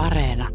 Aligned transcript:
Areena. 0.00 0.48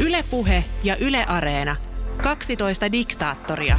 Ylepuhe 0.00 0.64
ja 0.84 0.96
Yle 0.96 1.24
Areena. 1.28 1.76
12 2.22 2.92
diktaattoria. 2.92 3.78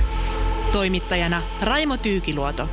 Toimittajana 0.71 1.41
Raimo 1.61 1.97
Tyykiluoto. 1.97 2.69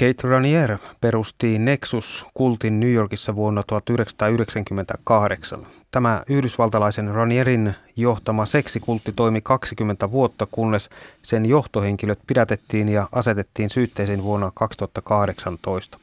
Kate 0.00 0.28
Ranier 0.28 0.78
perusti 1.00 1.58
Nexus-kultin 1.58 2.80
New 2.80 2.92
Yorkissa 2.92 3.34
vuonna 3.34 3.62
1998. 3.66 5.66
Tämä 5.90 6.22
yhdysvaltalaisen 6.28 7.14
Ranierin 7.14 7.74
johtama 7.96 8.46
seksikultti 8.46 9.12
toimi 9.12 9.40
20 9.40 10.10
vuotta, 10.10 10.46
kunnes 10.50 10.90
sen 11.22 11.46
johtohenkilöt 11.46 12.18
pidätettiin 12.26 12.88
ja 12.88 13.08
asetettiin 13.12 13.70
syytteeseen 13.70 14.22
vuonna 14.22 14.52
2018. 14.54 15.98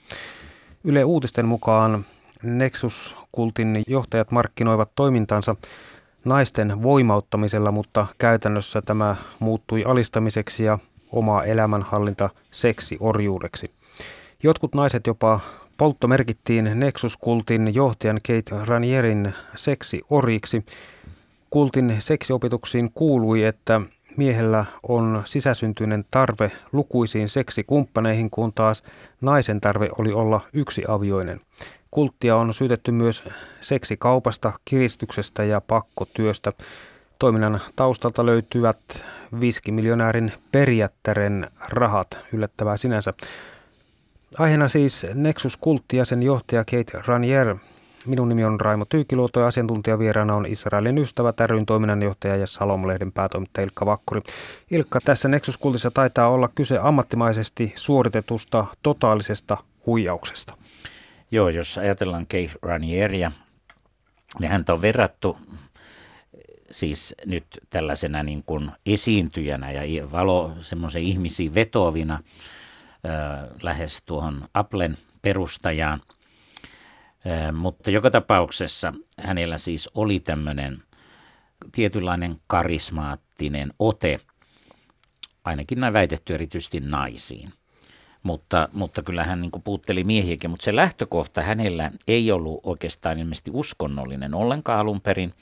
Yle 0.84 1.03
Uutisten 1.03 1.45
mukaan 1.45 2.05
Nexus-kultin 2.43 3.84
johtajat 3.87 4.31
markkinoivat 4.31 4.90
toimintansa 4.95 5.55
naisten 6.26 6.84
voimauttamisella, 6.84 7.71
mutta 7.71 8.07
käytännössä 8.17 8.81
tämä 8.81 9.15
muuttui 9.40 9.84
alistamiseksi 9.84 10.63
ja 10.63 10.79
oma 11.12 11.43
elämänhallinta 11.43 12.29
seksiorjuudeksi. 12.51 13.78
Jotkut 14.43 14.75
naiset 14.75 15.07
jopa 15.07 15.39
polttomerkittiin 15.77 16.71
Nexus-kultin 16.73 17.75
johtajan 17.75 18.20
Kate 18.27 18.65
Ranierin 18.65 19.34
seksioriksi. 19.55 20.65
Kultin 21.49 21.95
seksiopetuksiin 21.99 22.91
kuului, 22.91 23.43
että 23.43 23.81
miehellä 24.17 24.65
on 24.84 25.21
sisäsyntyinen 25.25 26.05
tarve 26.12 26.52
lukuisiin 26.71 27.29
seksikumppaneihin, 27.29 28.29
kun 28.29 28.53
taas 28.53 28.84
naisen 29.21 29.62
tarve 29.62 29.89
oli 29.98 30.12
olla 30.12 30.41
yksi 30.53 30.84
avioinen. 30.87 31.41
Kulttia 31.91 32.35
on 32.35 32.54
syytetty 32.54 32.91
myös 32.91 33.23
seksikaupasta, 33.62 34.54
kiristyksestä 34.65 35.43
ja 35.43 35.62
pakkotyöstä. 35.62 36.51
Toiminnan 37.20 37.62
taustalta 37.76 38.26
löytyvät 38.26 38.79
viskimiljonäärin 39.40 40.32
perijättären 40.51 41.48
rahat, 41.70 42.17
yllättävää 42.34 42.77
sinänsä. 42.77 43.13
Aiheena 44.38 44.68
siis 44.68 45.05
Nexus-kultti 45.13 45.98
ja 45.98 46.05
sen 46.05 46.24
johtaja 46.24 46.66
Kate 46.66 47.02
Ranier. 47.08 47.55
Minun 48.05 48.30
nimi 48.30 48.46
on 48.46 48.62
Raimo 48.62 48.85
Tyykiluoto 48.85 49.40
ja 49.40 49.48
asiantuntijavieraana 49.48 50.35
on 50.35 50.46
Israelin 50.46 50.98
ystävä 50.98 51.34
ryn 51.46 51.66
toiminnanjohtaja 51.66 52.35
ja 52.35 52.48
Salom-lehden 52.48 53.12
päätoimittaja 53.12 53.66
Ilkka 53.66 53.85
Vakkuri. 53.85 54.22
Ilkka, 54.72 55.00
tässä 55.05 55.30
Nexus-kultissa 55.30 55.91
taitaa 55.91 56.30
olla 56.30 56.50
kyse 56.55 56.80
ammattimaisesti 56.82 57.74
suoritetusta 57.76 58.66
totaalisesta 58.84 59.57
huijauksesta. 59.85 60.54
Joo, 61.32 61.50
jos 61.50 61.77
ajatellaan 61.77 62.26
Kate 62.26 62.52
Ranieria, 62.62 63.32
niin 64.40 64.52
häntä 64.52 64.74
on 64.74 64.81
verrattu 64.81 65.38
siis 66.72 67.16
nyt 67.25 67.46
tällaisena 67.69 68.24
niin 68.24 68.44
kuin 68.46 68.72
esiintyjänä 68.85 69.72
ja 69.72 70.12
valo 70.12 70.52
semmoisen 70.62 71.02
ihmisiin 71.02 71.53
vetovina– 71.53 72.19
lähes 73.61 74.01
tuohon 74.05 74.47
Applen 74.53 74.97
perustajaan. 75.22 76.01
Mutta 77.53 77.91
joka 77.91 78.11
tapauksessa 78.11 78.94
hänellä 79.17 79.57
siis 79.57 79.89
oli 79.94 80.19
tämmöinen 80.19 80.78
tietynlainen 81.72 82.38
karismaattinen 82.47 83.73
ote, 83.79 84.19
ainakin 85.44 85.79
näin 85.79 85.94
väitetty 85.94 86.33
erityisesti 86.33 86.79
naisiin. 86.79 87.53
Mutta, 88.23 88.69
mutta 88.73 89.03
kyllä 89.03 89.23
hän 89.23 89.41
niin 89.41 89.51
puutteli 89.63 90.03
miehiäkin, 90.03 90.50
mutta 90.50 90.63
se 90.63 90.75
lähtökohta 90.75 91.41
hänellä 91.41 91.91
ei 92.07 92.31
ollut 92.31 92.59
oikeastaan 92.63 93.19
ilmeisesti 93.19 93.51
uskonnollinen 93.53 94.33
ollenkaan 94.33 94.79
alun 94.79 95.01
perin, 95.01 95.33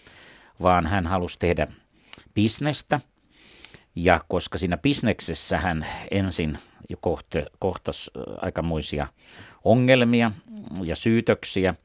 vaan 0.62 0.88
hän 0.88 1.07
halusi 1.07 1.40
tehdä 1.40 1.67
bisnestä. 2.34 3.00
Ja 3.96 4.22
koska 4.28 4.57
siinä 4.57 4.78
bisneksessä 4.78 5.57
hän 5.57 5.85
ensin 6.12 6.57
jo 6.90 6.98
kohta, 7.02 7.40
kohtas 7.59 8.12
aikamoisia 8.42 9.08
ongelmia 9.64 10.31
ja 10.84 10.96
syytöksiä. 10.96 11.75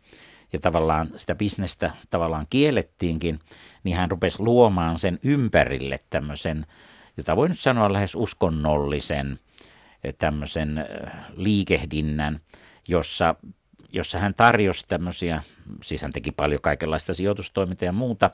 Ja 0.52 0.60
tavallaan 0.60 1.10
sitä 1.16 1.34
bisnestä 1.34 1.92
tavallaan 2.10 2.46
kiellettiinkin, 2.50 3.38
niin 3.84 3.96
hän 3.96 4.10
rupesi 4.10 4.42
luomaan 4.42 4.98
sen 4.98 5.18
ympärille 5.22 6.00
tämmöisen, 6.10 6.66
jota 7.16 7.36
voi 7.36 7.48
nyt 7.48 7.60
sanoa 7.60 7.92
lähes 7.92 8.14
uskonnollisen 8.14 9.38
tämmöisen 10.18 10.86
liikehdinnän, 11.36 12.40
jossa, 12.88 13.34
jossa 13.92 14.18
hän 14.18 14.34
tarjosi 14.34 14.84
tämmöisiä, 14.88 15.42
siis 15.82 16.02
hän 16.02 16.12
teki 16.12 16.30
paljon 16.30 16.60
kaikenlaista 16.60 17.14
sijoitustoimintaa 17.14 17.86
ja 17.86 17.92
muuta, 17.92 18.30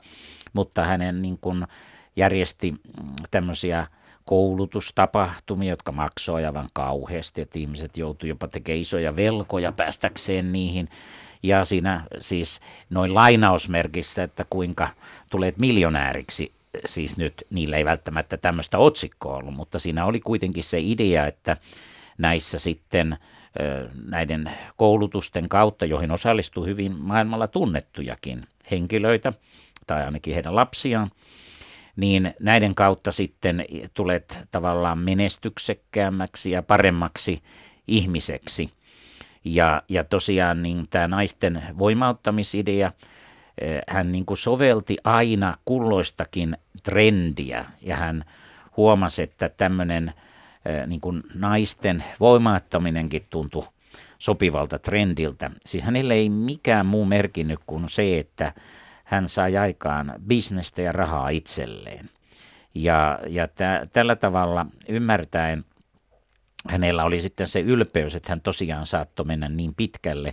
mutta 0.53 0.85
hänen 0.85 1.21
niin 1.21 1.37
kuin 1.37 1.67
järjesti 2.15 2.73
tämmöisiä 3.31 3.87
koulutustapahtumia, 4.29 5.69
jotka 5.69 5.91
maksoi 5.91 6.45
aivan 6.45 6.69
kauheasti, 6.73 7.41
että 7.41 7.59
ihmiset 7.59 7.97
joutuivat 7.97 8.29
jopa 8.29 8.47
tekemään 8.47 8.81
isoja 8.81 9.15
velkoja 9.15 9.71
päästäkseen 9.71 10.51
niihin. 10.51 10.89
Ja 11.43 11.65
siinä 11.65 12.03
siis 12.19 12.59
noin 12.89 13.15
lainausmerkissä, 13.15 14.23
että 14.23 14.45
kuinka 14.49 14.87
tulet 15.29 15.57
miljonääriksi, 15.57 16.51
siis 16.85 17.17
nyt 17.17 17.33
niillä 17.49 17.77
ei 17.77 17.85
välttämättä 17.85 18.37
tämmöistä 18.37 18.77
otsikkoa 18.77 19.35
ollut, 19.37 19.53
mutta 19.53 19.79
siinä 19.79 20.05
oli 20.05 20.19
kuitenkin 20.19 20.63
se 20.63 20.79
idea, 20.79 21.27
että 21.27 21.57
näissä 22.17 22.59
sitten 22.59 23.17
näiden 24.05 24.51
koulutusten 24.77 25.49
kautta, 25.49 25.85
joihin 25.85 26.11
osallistuu 26.11 26.65
hyvin 26.65 26.95
maailmalla 26.95 27.47
tunnettujakin 27.47 28.47
henkilöitä, 28.71 29.33
tai 29.87 30.05
ainakin 30.05 30.33
heidän 30.33 30.55
lapsiaan, 30.55 31.11
niin 31.95 32.33
näiden 32.39 32.75
kautta 32.75 33.11
sitten 33.11 33.65
tulet 33.93 34.39
tavallaan 34.51 34.97
menestyksekkäämmäksi 34.97 36.51
ja 36.51 36.63
paremmaksi 36.63 37.43
ihmiseksi. 37.87 38.69
Ja, 39.45 39.81
ja 39.89 40.03
tosiaan 40.03 40.63
niin 40.63 40.87
tämä 40.89 41.07
naisten 41.07 41.63
voimauttamisidea, 41.77 42.91
eh, 43.61 43.81
hän 43.87 44.11
niin 44.11 44.25
kuin 44.25 44.37
sovelti 44.37 44.97
aina 45.03 45.57
kulloistakin 45.65 46.57
trendiä 46.83 47.65
ja 47.81 47.95
hän 47.95 48.25
huomasi, 48.77 49.21
että 49.21 49.49
tämmöinen 49.49 50.13
eh, 50.65 50.87
niin 50.87 51.01
kuin 51.01 51.23
naisten 51.33 52.03
voimauttaminenkin 52.19 53.23
tuntui 53.29 53.67
sopivalta 54.19 54.79
trendiltä. 54.79 55.51
Siis 55.65 55.83
hänelle 55.83 56.13
ei 56.13 56.29
mikään 56.29 56.85
muu 56.85 57.05
merkinnyt 57.05 57.59
kuin 57.67 57.89
se, 57.89 58.19
että 58.19 58.53
hän 59.09 59.27
sai 59.27 59.57
aikaan 59.57 60.13
bisnestä 60.27 60.81
ja 60.81 60.91
rahaa 60.91 61.29
itselleen. 61.29 62.09
Ja, 62.75 63.19
ja 63.27 63.47
tä, 63.47 63.87
tällä 63.93 64.15
tavalla 64.15 64.65
ymmärtäen 64.89 65.65
hänellä 66.67 67.03
oli 67.03 67.21
sitten 67.21 67.47
se 67.47 67.59
ylpeys, 67.59 68.15
että 68.15 68.31
hän 68.31 68.41
tosiaan 68.41 68.85
saattoi 68.85 69.25
mennä 69.25 69.49
niin 69.49 69.75
pitkälle, 69.75 70.29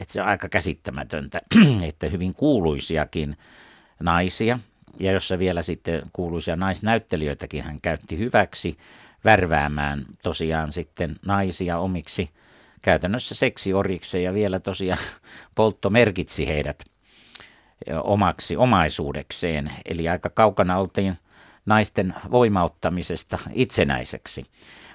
että 0.00 0.12
se 0.12 0.22
on 0.22 0.28
aika 0.28 0.48
käsittämätöntä, 0.48 1.40
että 1.88 2.08
hyvin 2.08 2.34
kuuluisiakin 2.34 3.36
naisia, 4.00 4.58
ja 5.00 5.12
jossa 5.12 5.38
vielä 5.38 5.62
sitten 5.62 6.02
kuuluisia 6.12 6.56
naisnäyttelijöitäkin 6.56 7.64
hän 7.64 7.80
käytti 7.80 8.18
hyväksi 8.18 8.78
värväämään 9.24 10.04
tosiaan 10.22 10.72
sitten 10.72 11.16
naisia 11.26 11.78
omiksi 11.78 12.30
käytännössä 12.82 13.34
seksioriksi 13.34 14.22
ja 14.22 14.34
vielä 14.34 14.60
tosiaan 14.60 14.98
poltto 15.54 15.90
merkitsi 15.90 16.48
heidät 16.48 16.93
omaksi 18.02 18.56
omaisuudekseen. 18.56 19.72
Eli 19.84 20.08
aika 20.08 20.30
kaukana 20.30 20.78
oltiin 20.78 21.16
naisten 21.66 22.14
voimauttamisesta 22.30 23.38
itsenäiseksi. 23.52 24.46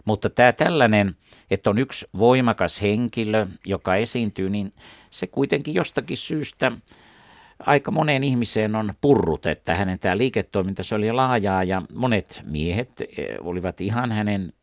Mutta 0.06 0.30
tämä 0.30 0.52
tällainen, 0.52 1.16
että 1.52 1.70
on 1.70 1.78
yksi 1.78 2.08
voimakas 2.18 2.82
henkilö, 2.82 3.48
joka 3.66 3.96
esiintyy, 3.96 4.50
niin 4.50 4.72
se 5.10 5.28
kuitenkin 5.28 5.74
jostakin 5.74 6.18
syystä 6.18 6.72
aika 7.60 7.92
moneen 7.92 8.24
ihmiseen 8.24 8.76
on 8.76 8.94
purrut, 9.02 9.46
että 9.46 9.76
hänen 9.76 10.00
tämä 10.00 10.18
liiketoiminta 10.18 10.84
se 10.84 10.96
oli 10.96 11.12
laajaa 11.12 11.64
ja 11.64 11.82
monet 11.94 12.44
miehet 12.46 13.02
eh, 13.02 13.08
olivat 13.40 13.82
ihan 13.82 14.12
hänen 14.12 14.54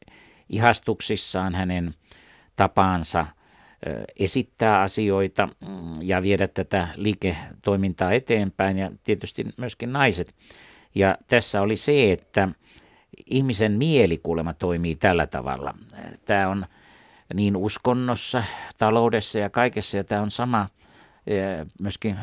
ihastuksissaan, 0.48 1.54
hänen 1.54 1.94
tapaansa 2.56 3.26
esittää 4.18 4.80
asioita 4.80 5.46
mm, 5.46 5.92
ja 6.00 6.22
viedä 6.22 6.48
tätä 6.48 6.88
liiketoimintaa 6.96 8.12
eteenpäin 8.12 8.78
ja 8.78 8.90
tietysti 9.04 9.46
myöskin 9.56 9.92
naiset. 9.92 10.34
Ja 10.94 11.18
tässä 11.26 11.62
oli 11.62 11.76
se, 11.76 12.12
että 12.12 12.48
ihmisen 13.26 13.72
mielikuulema 13.72 14.52
toimii 14.52 14.96
tällä 14.96 15.26
tavalla. 15.26 15.74
Tämä 16.24 16.48
on 16.48 16.66
niin 17.34 17.56
uskonnossa, 17.56 18.44
taloudessa 18.78 19.38
ja 19.38 19.50
kaikessa 19.50 19.96
ja 19.96 20.04
tämä 20.04 20.22
on 20.22 20.30
sama 20.30 20.68
myöskin 21.80 22.16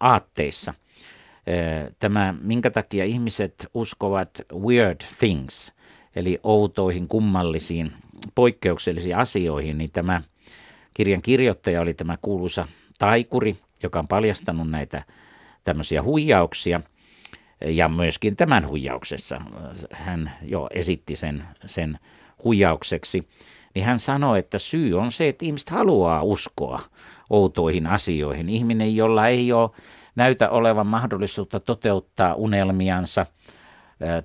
aatteissa. 0.00 0.74
Tämä, 1.98 2.34
minkä 2.40 2.70
takia 2.70 3.04
ihmiset 3.04 3.66
uskovat 3.74 4.30
weird 4.54 5.00
things, 5.18 5.72
eli 6.16 6.40
outoihin, 6.42 7.08
kummallisiin 7.08 7.92
poikkeuksellisiin 8.34 9.16
asioihin, 9.16 9.78
niin 9.78 9.90
tämä 9.90 10.22
kirjan 10.94 11.22
kirjoittaja 11.22 11.80
oli 11.80 11.94
tämä 11.94 12.16
kuuluisa 12.22 12.68
taikuri, 12.98 13.56
joka 13.82 13.98
on 13.98 14.08
paljastanut 14.08 14.70
näitä 14.70 15.02
tämmöisiä 15.64 16.02
huijauksia. 16.02 16.80
Ja 17.66 17.88
myöskin 17.88 18.36
tämän 18.36 18.68
huijauksessa 18.68 19.40
hän 19.90 20.32
jo 20.42 20.68
esitti 20.70 21.16
sen, 21.16 21.44
sen 21.66 21.98
huijaukseksi. 22.44 23.28
Niin 23.74 23.84
hän 23.84 23.98
sanoi, 23.98 24.38
että 24.38 24.58
syy 24.58 24.98
on 24.98 25.12
se, 25.12 25.28
että 25.28 25.44
ihmiset 25.44 25.70
haluaa 25.70 26.22
uskoa 26.22 26.80
outoihin 27.30 27.86
asioihin. 27.86 28.48
Ihminen, 28.48 28.96
jolla 28.96 29.28
ei 29.28 29.52
ole 29.52 29.70
näytä 30.16 30.50
olevan 30.50 30.86
mahdollisuutta 30.86 31.60
toteuttaa 31.60 32.34
unelmiansa, 32.34 33.26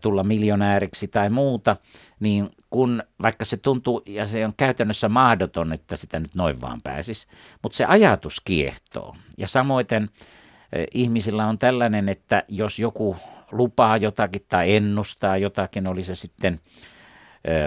tulla 0.02 0.24
miljonääriksi 0.24 1.08
tai 1.08 1.30
muuta, 1.30 1.78
niin 2.20 2.48
kun 2.70 3.04
vaikka 3.22 3.46
se 3.46 3.58
tuntuu 3.58 4.04
ja 4.06 4.28
se 4.28 4.46
on 4.46 4.54
käytännössä 4.58 5.10
mahdoton, 5.10 5.74
että 5.74 5.96
sitä 5.96 6.20
nyt 6.20 6.36
noin 6.36 6.62
vaan 6.62 6.82
pääsisi, 6.82 7.28
mutta 7.64 7.76
se 7.76 7.86
ajatus 7.86 8.42
kiehtoo. 8.42 9.16
Ja 9.38 9.48
samoiten 9.48 10.10
ihmisillä 10.94 11.48
on 11.48 11.60
tällainen, 11.60 12.10
että 12.10 12.44
jos 12.48 12.80
joku 12.80 13.18
lupaa 13.52 13.98
jotakin 13.98 14.46
tai 14.50 14.76
ennustaa 14.76 15.38
jotakin, 15.38 15.88
oli 15.88 16.04
se 16.04 16.16
sitten 16.16 16.60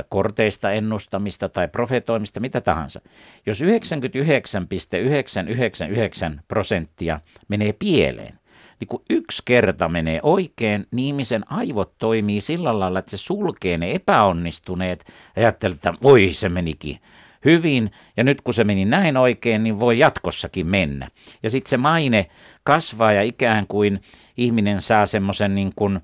korteista 0.09 0.73
ennustamista 0.73 1.49
tai 1.49 1.69
profetoimista, 1.69 2.41
mitä 2.41 2.61
tahansa. 2.61 3.01
Jos 3.47 3.61
99,999 3.61 6.43
prosenttia 6.49 7.21
menee 7.49 7.73
pieleen, 7.73 8.39
niin 8.83 8.89
kun 8.89 9.03
yksi 9.11 9.43
kerta 9.45 9.89
menee 9.89 10.21
oikein, 10.23 10.87
niin 10.91 11.07
ihmisen 11.07 11.53
aivot 11.53 11.93
toimii 11.99 12.41
sillä 12.41 12.81
lailla, 12.81 12.99
että 12.99 13.11
se 13.11 13.17
sulkee 13.17 13.79
ne 13.79 13.93
epäonnistuneet 13.93 15.05
ja 15.37 15.43
ajattelee, 15.43 15.75
että 15.75 15.95
oi 16.05 16.33
se 16.33 16.49
menikin 16.49 16.99
hyvin 17.45 17.91
ja 18.17 18.25
nyt 18.25 18.41
kun 18.41 18.55
se 18.55 18.65
meni 18.65 18.85
näin 18.85 19.17
oikein, 19.17 19.63
niin 19.63 19.81
voi 19.81 19.99
jatkossakin 19.99 20.67
mennä. 20.67 21.09
Ja 21.43 21.51
sitten 21.51 21.71
se 21.71 21.77
maine 21.77 22.27
kasvaa 22.65 23.13
ja 23.13 23.23
ikään 23.23 23.67
kuin 23.67 24.01
ihminen 24.37 24.81
saa 24.81 25.07
semmoisen 25.07 25.55
niin 25.55 25.73
kuin, 25.77 26.01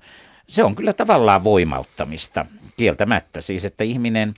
se 0.47 0.63
on 0.63 0.75
kyllä 0.75 0.93
tavallaan 0.93 1.43
voimauttamista 1.43 2.45
kieltämättä. 2.77 3.41
Siis 3.41 3.65
että 3.65 3.83
ihminen 3.83 4.33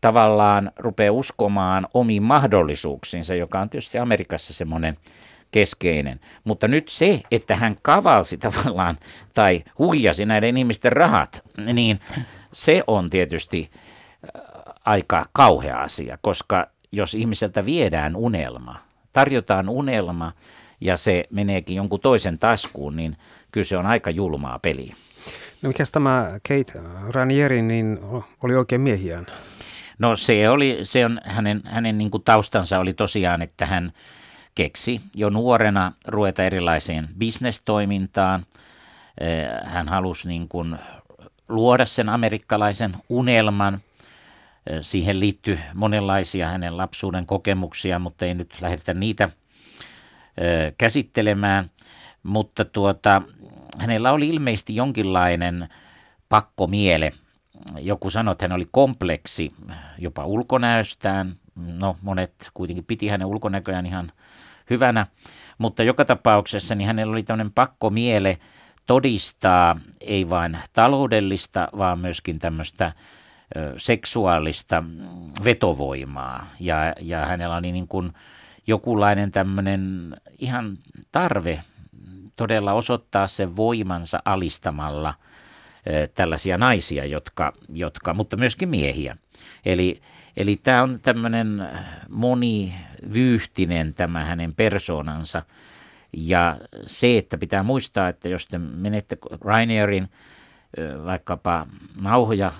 tavallaan 0.00 0.72
rupeaa 0.76 1.12
uskomaan 1.12 1.86
omiin 1.94 2.22
mahdollisuuksiinsa, 2.22 3.34
joka 3.34 3.60
on 3.60 3.70
tietysti 3.70 3.98
Amerikassa 3.98 4.52
semmoinen 4.52 4.96
keskeinen. 5.50 6.20
Mutta 6.44 6.68
nyt 6.68 6.88
se, 6.88 7.20
että 7.30 7.56
hän 7.56 7.76
kavalsi 7.82 8.38
tavallaan 8.38 8.98
tai 9.34 9.64
huijasi 9.78 10.26
näiden 10.26 10.56
ihmisten 10.56 10.92
rahat, 10.92 11.42
niin 11.72 12.00
se 12.52 12.82
on 12.86 13.10
tietysti 13.10 13.70
äh, 13.72 14.42
aika 14.84 15.26
kauhea 15.32 15.80
asia, 15.80 16.18
koska 16.22 16.66
jos 16.92 17.14
ihmiseltä 17.14 17.64
viedään 17.64 18.16
unelma, 18.16 18.76
tarjotaan 19.12 19.68
unelma 19.68 20.32
ja 20.80 20.96
se 20.96 21.24
meneekin 21.30 21.76
jonkun 21.76 22.00
toisen 22.00 22.38
taskuun, 22.38 22.96
niin 22.96 23.16
kyllä 23.52 23.64
se 23.64 23.76
on 23.76 23.86
aika 23.86 24.10
julmaa 24.10 24.58
peliä. 24.58 24.94
No 25.62 25.68
mikä 25.68 25.84
tämä 25.92 26.28
Kate 26.48 26.80
Ranieri, 27.08 27.62
niin 27.62 27.98
oli 28.42 28.54
oikein 28.54 28.80
miehiään? 28.80 29.26
No 29.98 30.16
se 30.16 30.48
oli, 30.48 30.78
se 30.82 31.04
on 31.04 31.20
hänen, 31.24 31.62
hänen 31.64 31.98
niin 31.98 32.10
kuin 32.10 32.22
taustansa 32.22 32.78
oli 32.78 32.92
tosiaan, 32.92 33.42
että 33.42 33.66
hän 33.66 33.92
keksi 34.60 35.00
jo 35.14 35.30
nuorena 35.30 35.92
ruveta 36.06 36.42
erilaiseen 36.42 37.08
bisnestoimintaan. 37.18 38.46
Eh, 39.20 39.48
hän 39.64 39.88
halusi 39.88 40.28
niin 40.28 40.48
kuin 40.48 40.78
luoda 41.48 41.84
sen 41.84 42.08
amerikkalaisen 42.08 42.96
unelman. 43.08 43.74
Eh, 43.74 44.78
siihen 44.80 45.20
liittyy 45.20 45.58
monenlaisia 45.74 46.48
hänen 46.48 46.76
lapsuuden 46.76 47.26
kokemuksia, 47.26 47.98
mutta 47.98 48.24
ei 48.24 48.34
nyt 48.34 48.56
lähdetä 48.60 48.94
niitä 48.94 49.24
eh, 49.24 50.74
käsittelemään. 50.78 51.70
Mutta 52.22 52.64
tuota, 52.64 53.22
hänellä 53.78 54.12
oli 54.12 54.28
ilmeisesti 54.28 54.76
jonkinlainen 54.76 55.68
pakkomiele. 56.28 57.12
Joku 57.78 58.10
sanoi, 58.10 58.32
että 58.32 58.44
hän 58.44 58.56
oli 58.56 58.68
kompleksi 58.70 59.52
jopa 59.98 60.24
ulkonäöstään. 60.26 61.36
No 61.54 61.96
monet 62.02 62.50
kuitenkin 62.54 62.84
piti 62.84 63.08
hänen 63.08 63.26
ulkonäköään 63.26 63.86
ihan 63.86 64.12
hyvänä, 64.70 65.06
mutta 65.58 65.82
joka 65.82 66.04
tapauksessa 66.04 66.74
niin 66.74 66.86
hänellä 66.86 67.12
oli 67.12 67.22
tämmöinen 67.22 67.52
pakkomiele 67.52 68.38
todistaa 68.86 69.80
ei 70.00 70.30
vain 70.30 70.58
taloudellista, 70.72 71.68
vaan 71.78 71.98
myöskin 71.98 72.38
tämmöistä 72.38 72.92
seksuaalista 73.76 74.84
vetovoimaa. 75.44 76.46
Ja, 76.60 76.94
ja 77.00 77.26
hänellä 77.26 77.56
oli 77.56 77.72
niin 77.72 77.88
kuin 77.88 78.12
jokinlainen 78.66 79.30
tämmöinen 79.30 80.16
ihan 80.38 80.78
tarve 81.12 81.60
todella 82.36 82.72
osoittaa 82.72 83.26
sen 83.26 83.56
voimansa 83.56 84.22
alistamalla 84.24 85.14
tällaisia 86.14 86.58
naisia, 86.58 87.04
jotka, 87.04 87.52
jotka, 87.72 88.14
mutta 88.14 88.36
myöskin 88.36 88.68
miehiä. 88.68 89.16
Eli, 89.66 90.00
eli 90.36 90.56
tämä 90.56 90.82
on 90.82 91.00
tämmöinen 91.02 91.68
monivyyhtinen 92.08 93.94
tämä 93.94 94.24
hänen 94.24 94.54
persoonansa. 94.54 95.42
Ja 96.12 96.56
se, 96.86 97.18
että 97.18 97.38
pitää 97.38 97.62
muistaa, 97.62 98.08
että 98.08 98.28
jos 98.28 98.46
te 98.46 98.58
menette 98.58 99.18
Rainierin 99.40 100.08
vaikkapa 101.04 101.66
nauhoja 102.00 102.52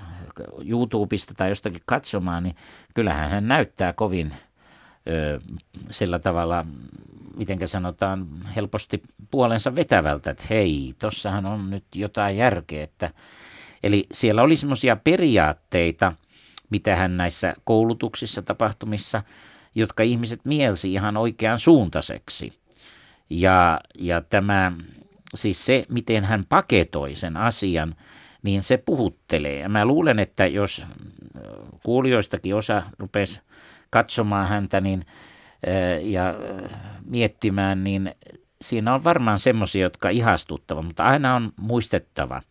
YouTubesta 0.64 1.34
tai 1.34 1.49
jostakin 1.49 1.82
katsomaan, 1.87 2.43
niin 2.43 2.56
kyllähän 2.94 3.31
hän 3.31 3.49
näyttää 3.49 3.93
kovin 3.93 4.32
sillä 5.90 6.19
tavalla 6.19 6.67
miten 7.37 7.69
sanotaan, 7.69 8.26
helposti 8.56 9.02
puolensa 9.31 9.75
vetävältä, 9.75 10.31
että 10.31 10.44
hei, 10.50 10.94
tossahan 10.99 11.46
on 11.46 11.70
nyt 11.70 11.84
jotain 11.94 12.37
järkeä. 12.37 12.84
Että, 12.84 13.11
eli 13.82 14.06
siellä 14.12 14.43
oli 14.43 14.56
semmoisia 14.56 14.96
periaatteita, 14.96 16.12
mitä 16.70 16.96
hän 16.96 17.17
näissä 17.17 17.55
koulutuksissa, 17.64 18.43
tapahtumissa, 18.43 19.22
jotka 19.75 20.02
ihmiset 20.02 20.40
mielsi 20.44 20.93
ihan 20.93 21.17
oikean 21.17 21.61
suuntaiseksi. 21.61 22.52
Ja, 23.31 23.81
ja 23.99 24.20
tämä, 24.20 24.72
siis 25.34 25.67
se, 25.67 25.87
miten 25.88 26.25
hän 26.25 26.44
paketoi 26.49 27.14
sen 27.14 27.37
asian, 27.37 27.94
niin 28.43 28.62
se 28.62 28.76
puhuttelee. 28.76 29.58
Ja 29.58 29.69
mä 29.69 29.84
luulen, 29.84 30.19
että 30.19 30.46
jos 30.46 30.82
kuulijoistakin 31.82 32.55
osa 32.55 32.82
rupesi 32.99 33.40
katsomaan 33.90 34.49
häntä, 34.49 34.81
niin 34.81 35.05
ja 36.03 36.34
miettimään, 37.05 37.84
niin 37.84 38.15
siinä 38.62 38.94
on 38.94 39.05
varmaan 39.05 39.39
semmoisia, 39.39 39.82
jotka 39.82 40.08
ihastuttavat, 40.08 40.86
mutta 40.86 41.05
aina 41.05 41.34
on 41.34 41.53
muistettava. 41.56 42.43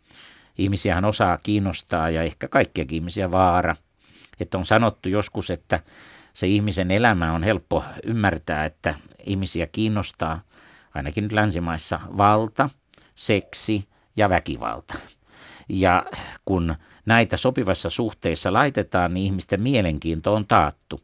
Ihmisiähän 0.57 1.05
osaa 1.05 1.37
kiinnostaa 1.37 2.09
ja 2.09 2.23
ehkä 2.23 2.47
kaikkia 2.47 2.85
ihmisiä 2.91 3.31
vaara. 3.31 3.75
Että 4.39 4.57
on 4.57 4.65
sanottu 4.65 5.09
joskus, 5.09 5.49
että 5.49 5.79
se 6.33 6.47
ihmisen 6.47 6.91
elämä 6.91 7.33
on 7.33 7.43
helppo 7.43 7.83
ymmärtää, 8.03 8.65
että 8.65 8.95
ihmisiä 9.25 9.67
kiinnostaa 9.71 10.41
ainakin 10.93 11.23
nyt 11.23 11.31
länsimaissa 11.31 11.99
valta, 12.17 12.69
seksi 13.15 13.87
ja 14.15 14.29
väkivalta. 14.29 14.93
Ja 15.69 16.05
kun 16.45 16.75
näitä 17.05 17.37
sopivassa 17.37 17.89
suhteissa 17.89 18.53
laitetaan, 18.53 19.13
niin 19.13 19.25
ihmisten 19.25 19.61
mielenkiinto 19.61 20.33
on 20.33 20.47
taattu. 20.47 21.01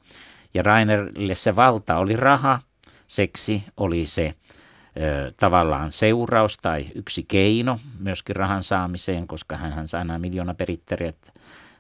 Ja 0.53 0.63
Rainerille 0.63 1.35
se 1.35 1.55
valta 1.55 1.97
oli 1.97 2.15
raha, 2.15 2.59
seksi 3.07 3.63
oli 3.77 4.05
se 4.05 4.33
ö, 4.97 5.31
tavallaan 5.37 5.91
seuraus 5.91 6.57
tai 6.57 6.85
yksi 6.95 7.23
keino 7.23 7.79
myöskin 7.99 8.35
rahan 8.35 8.63
saamiseen, 8.63 9.27
koska 9.27 9.57
hän 9.57 9.87
sai 9.87 10.05
nämä 10.05 10.19
miljoona 10.19 10.53
perittäjät 10.53 11.33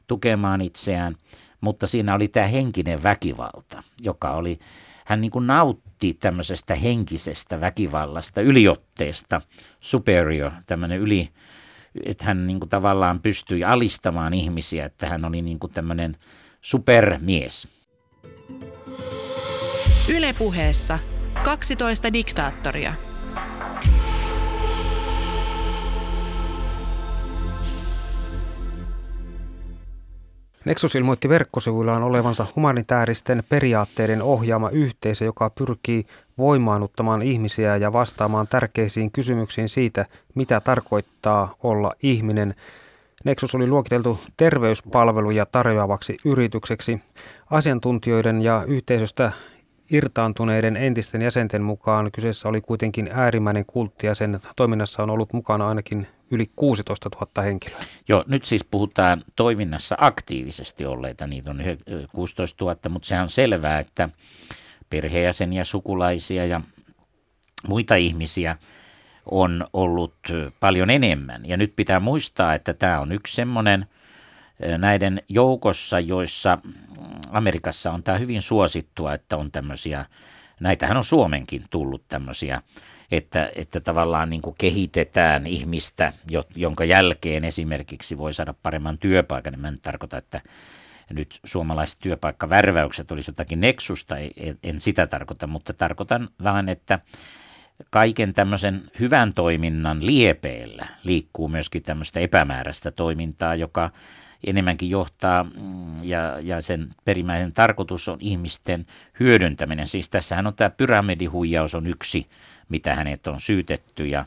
tukemaan 0.07 0.61
itseään. 0.61 1.15
Mutta 1.61 1.87
siinä 1.87 2.15
oli 2.15 2.27
tämä 2.27 2.47
henkinen 2.47 3.03
väkivalta, 3.03 3.83
joka 4.01 4.31
oli, 4.31 4.59
hän 5.05 5.21
niin 5.21 5.31
kuin 5.31 5.47
nautti 5.47 6.13
tämmöisestä 6.13 6.75
henkisestä 6.75 7.61
väkivallasta, 7.61 8.41
yliotteesta, 8.41 9.41
superior, 9.79 10.51
tämmöinen 10.65 10.99
yli, 10.99 11.29
että 12.05 12.25
hän 12.25 12.47
niin 12.47 12.59
kuin 12.59 12.69
tavallaan 12.69 13.19
pystyi 13.19 13.63
alistamaan 13.63 14.33
ihmisiä, 14.33 14.85
että 14.85 15.09
hän 15.09 15.25
oli 15.25 15.41
niin 15.41 15.59
kuin 15.59 15.73
tämmöinen 15.73 16.17
supermies. 16.61 17.67
Ylepuheessa 20.09 20.99
12 21.43 22.13
diktaattoria. 22.13 22.93
Nexus 30.65 30.95
ilmoitti 30.95 31.29
verkkosivuillaan 31.29 32.03
olevansa 32.03 32.45
humanitaaristen 32.55 33.43
periaatteiden 33.49 34.21
ohjaama 34.21 34.69
yhteisö, 34.69 35.25
joka 35.25 35.49
pyrkii 35.49 36.05
voimaannuttamaan 36.37 37.21
ihmisiä 37.21 37.77
ja 37.77 37.93
vastaamaan 37.93 38.47
tärkeisiin 38.47 39.11
kysymyksiin 39.11 39.69
siitä, 39.69 40.05
mitä 40.35 40.61
tarkoittaa 40.61 41.55
olla 41.63 41.93
ihminen. 42.03 42.55
Nexus 43.25 43.55
oli 43.55 43.67
luokiteltu 43.67 44.19
terveyspalveluja 44.37 45.45
tarjoavaksi 45.45 46.17
yritykseksi. 46.25 47.01
Asiantuntijoiden 47.51 48.41
ja 48.41 48.63
yhteisöstä 48.67 49.31
irtaantuneiden 49.91 50.77
entisten 50.77 51.21
jäsenten 51.21 51.63
mukaan 51.63 52.11
kyseessä 52.11 52.49
oli 52.49 52.61
kuitenkin 52.61 53.09
äärimmäinen 53.13 53.65
kultti 53.65 54.07
ja 54.07 54.15
sen 54.15 54.39
toiminnassa 54.55 55.03
on 55.03 55.09
ollut 55.09 55.33
mukana 55.33 55.67
ainakin 55.67 56.07
yli 56.31 56.45
16 56.55 57.09
000 57.15 57.41
henkilöä. 57.41 57.83
Joo, 58.07 58.23
nyt 58.27 58.45
siis 58.45 58.63
puhutaan 58.63 59.23
toiminnassa 59.35 59.95
aktiivisesti 59.99 60.85
olleita, 60.85 61.27
niitä 61.27 61.49
on 61.49 61.61
16 62.11 62.65
000, 62.65 62.77
mutta 62.89 63.07
sehän 63.07 63.23
on 63.23 63.29
selvää, 63.29 63.79
että 63.79 64.09
perheenjäseniä, 64.89 65.63
sukulaisia 65.63 66.45
ja 66.45 66.61
muita 67.67 67.95
ihmisiä 67.95 68.57
on 69.31 69.67
ollut 69.73 70.15
paljon 70.59 70.89
enemmän. 70.89 71.45
Ja 71.45 71.57
nyt 71.57 71.75
pitää 71.75 71.99
muistaa, 71.99 72.53
että 72.53 72.73
tämä 72.73 72.99
on 72.99 73.11
yksi 73.11 73.35
semmoinen 73.35 73.85
näiden 74.77 75.21
joukossa, 75.29 75.99
joissa 75.99 76.57
Amerikassa 77.29 77.91
on 77.91 78.03
tämä 78.03 78.17
hyvin 78.17 78.41
suosittua, 78.41 79.13
että 79.13 79.37
on 79.37 79.51
tämmöisiä, 79.51 80.05
näitähän 80.59 80.97
on 80.97 81.03
Suomenkin 81.03 81.63
tullut 81.69 82.03
tämmöisiä, 82.07 82.61
että, 83.11 83.51
että 83.55 83.79
tavallaan 83.79 84.29
niin 84.29 84.41
kuin 84.41 84.55
kehitetään 84.57 85.47
ihmistä, 85.47 86.13
jonka 86.55 86.85
jälkeen 86.85 87.45
esimerkiksi 87.45 88.17
voi 88.17 88.33
saada 88.33 88.53
paremman 88.63 88.97
työpaikan. 88.97 89.59
Mä 89.59 89.67
en 89.67 89.79
tarkoita, 89.81 90.17
että 90.17 90.41
nyt 91.09 91.39
suomalaiset 91.43 91.99
työpaikkavärväykset 91.99 93.11
olisi 93.11 93.31
jotakin 93.31 93.59
neksusta, 93.59 94.15
en 94.63 94.79
sitä 94.79 95.07
tarkoita, 95.07 95.47
mutta 95.47 95.73
tarkoitan 95.73 96.29
vaan, 96.43 96.69
että 96.69 96.99
kaiken 97.89 98.33
tämmöisen 98.33 98.83
hyvän 98.99 99.33
toiminnan 99.33 100.05
liepeillä 100.05 100.87
liikkuu 101.03 101.47
myöskin 101.47 101.83
tämmöistä 101.83 102.19
epämääräistä 102.19 102.91
toimintaa, 102.91 103.55
joka 103.55 103.91
enemmänkin 104.43 104.89
johtaa 104.89 105.43
mm, 105.43 106.03
ja, 106.03 106.39
ja 106.39 106.61
sen 106.61 106.89
perimmäisen 107.05 107.53
tarkoitus 107.53 108.07
on 108.07 108.17
ihmisten 108.21 108.85
hyödyntäminen. 109.19 109.87
Siis 109.87 110.09
tässähän 110.09 110.47
on 110.47 110.53
tämä 110.53 110.69
pyramidihuijaus 110.69 111.75
on 111.75 111.87
yksi, 111.87 112.27
mitä 112.69 112.95
hänet 112.95 113.27
on 113.27 113.41
syytetty 113.41 114.07
ja, 114.07 114.25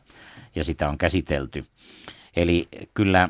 ja 0.55 0.65
sitä 0.65 0.89
on 0.89 0.99
käsitelty. 0.99 1.67
Eli 2.37 2.69
kyllä 2.95 3.29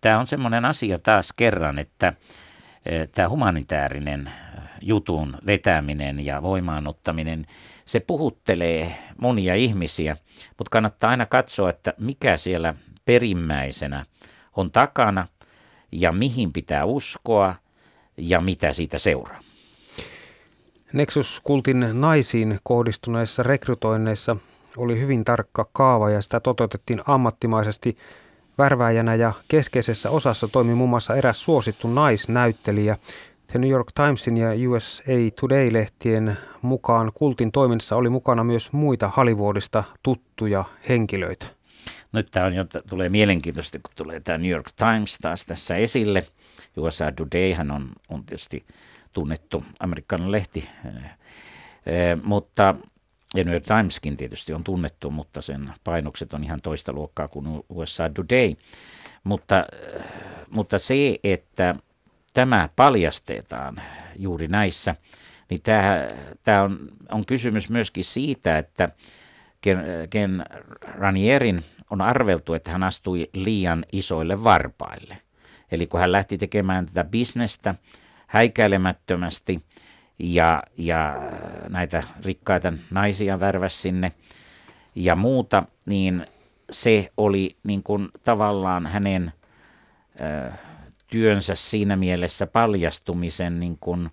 tämä 0.00 0.18
on 0.18 0.26
semmoinen 0.26 0.64
asia 0.64 0.98
taas 0.98 1.32
kerran, 1.32 1.78
että 1.78 2.12
e, 2.86 3.06
tämä 3.06 3.28
humanitaarinen 3.28 4.30
jutun 4.82 5.38
vetäminen 5.46 6.26
ja 6.26 6.42
voimaanottaminen, 6.42 7.46
se 7.84 8.00
puhuttelee 8.00 8.98
monia 9.18 9.54
ihmisiä, 9.54 10.16
mutta 10.58 10.70
kannattaa 10.70 11.10
aina 11.10 11.26
katsoa, 11.26 11.70
että 11.70 11.94
mikä 11.98 12.36
siellä 12.36 12.74
perimmäisenä 13.04 14.06
on 14.56 14.70
takana 14.70 15.26
ja 15.92 16.12
mihin 16.12 16.52
pitää 16.52 16.84
uskoa 16.84 17.54
ja 18.16 18.40
mitä 18.40 18.72
siitä 18.72 18.98
seuraa. 18.98 19.40
Nexus-kultin 20.92 21.88
naisiin 21.92 22.58
kohdistuneissa 22.62 23.42
rekrytoinneissa 23.42 24.36
oli 24.76 25.00
hyvin 25.00 25.24
tarkka 25.24 25.66
kaava 25.72 26.10
ja 26.10 26.22
sitä 26.22 26.40
toteutettiin 26.40 27.02
ammattimaisesti 27.06 27.96
värväjänä 28.58 29.14
ja 29.14 29.32
keskeisessä 29.48 30.10
osassa 30.10 30.48
toimi 30.48 30.74
muun 30.74 30.90
muassa 30.90 31.16
eräs 31.16 31.42
suosittu 31.42 31.88
naisnäyttelijä. 31.88 32.98
The 33.46 33.58
New 33.58 33.70
York 33.70 33.92
Timesin 33.94 34.36
ja 34.36 34.70
USA 34.70 35.12
Today-lehtien 35.40 36.36
mukaan 36.62 37.12
kultin 37.14 37.52
toiminnassa 37.52 37.96
oli 37.96 38.10
mukana 38.10 38.44
myös 38.44 38.72
muita 38.72 39.10
Hollywoodista 39.16 39.84
tuttuja 40.02 40.64
henkilöitä. 40.88 41.46
Nyt 42.12 42.28
tämä 42.32 42.46
on 42.46 42.54
jo, 42.54 42.64
tulee 42.88 43.08
mielenkiintoista, 43.08 43.78
kun 43.78 43.92
tulee 43.96 44.20
tämä 44.20 44.38
New 44.38 44.50
York 44.50 44.66
Times 44.76 45.18
taas 45.20 45.44
tässä 45.44 45.76
esille. 45.76 46.26
USA 46.76 47.12
Todayhan 47.12 47.70
on, 47.70 47.88
on 48.08 48.24
tietysti 48.24 48.64
tunnettu 49.16 49.64
amerikkalainen 49.80 50.32
lehti, 50.32 50.68
mutta 52.22 52.74
ja 53.34 53.44
New 53.44 53.52
York 53.52 53.64
Timeskin 53.64 54.16
tietysti 54.16 54.52
on 54.52 54.64
tunnettu, 54.64 55.10
mutta 55.10 55.42
sen 55.42 55.72
painokset 55.84 56.34
on 56.34 56.44
ihan 56.44 56.60
toista 56.60 56.92
luokkaa 56.92 57.28
kuin 57.28 57.64
USA 57.68 58.08
Today. 58.08 58.54
Mutta, 59.24 59.66
mutta 60.56 60.78
se, 60.78 61.18
että 61.24 61.74
tämä 62.34 62.68
paljastetaan 62.76 63.82
juuri 64.18 64.48
näissä, 64.48 64.94
niin 65.50 65.62
tämä, 65.62 66.08
tämä 66.42 66.62
on, 66.62 66.78
on 67.08 67.26
kysymys 67.26 67.70
myöskin 67.70 68.04
siitä, 68.04 68.58
että 68.58 68.88
Ken, 69.60 69.78
Ken 70.10 70.44
Ranierin 70.80 71.62
on 71.90 72.00
arveltu, 72.00 72.54
että 72.54 72.70
hän 72.70 72.82
astui 72.82 73.26
liian 73.32 73.84
isoille 73.92 74.44
varpaille. 74.44 75.18
Eli 75.72 75.86
kun 75.86 76.00
hän 76.00 76.12
lähti 76.12 76.38
tekemään 76.38 76.86
tätä 76.86 77.04
bisnestä 77.04 77.74
häikäilemättömästi 78.26 79.62
ja, 80.18 80.62
ja 80.78 81.16
näitä 81.68 82.02
rikkaita 82.24 82.72
naisia 82.90 83.40
värväs 83.40 83.82
sinne 83.82 84.12
ja 84.94 85.16
muuta, 85.16 85.62
niin 85.86 86.26
se 86.70 87.12
oli 87.16 87.56
niin 87.66 87.82
kuin 87.82 88.08
tavallaan 88.24 88.86
hänen 88.86 89.32
ö, 90.20 90.52
työnsä 91.06 91.54
siinä 91.54 91.96
mielessä 91.96 92.46
paljastumisen 92.46 93.60
niin 93.60 93.78
kuin, 93.80 94.10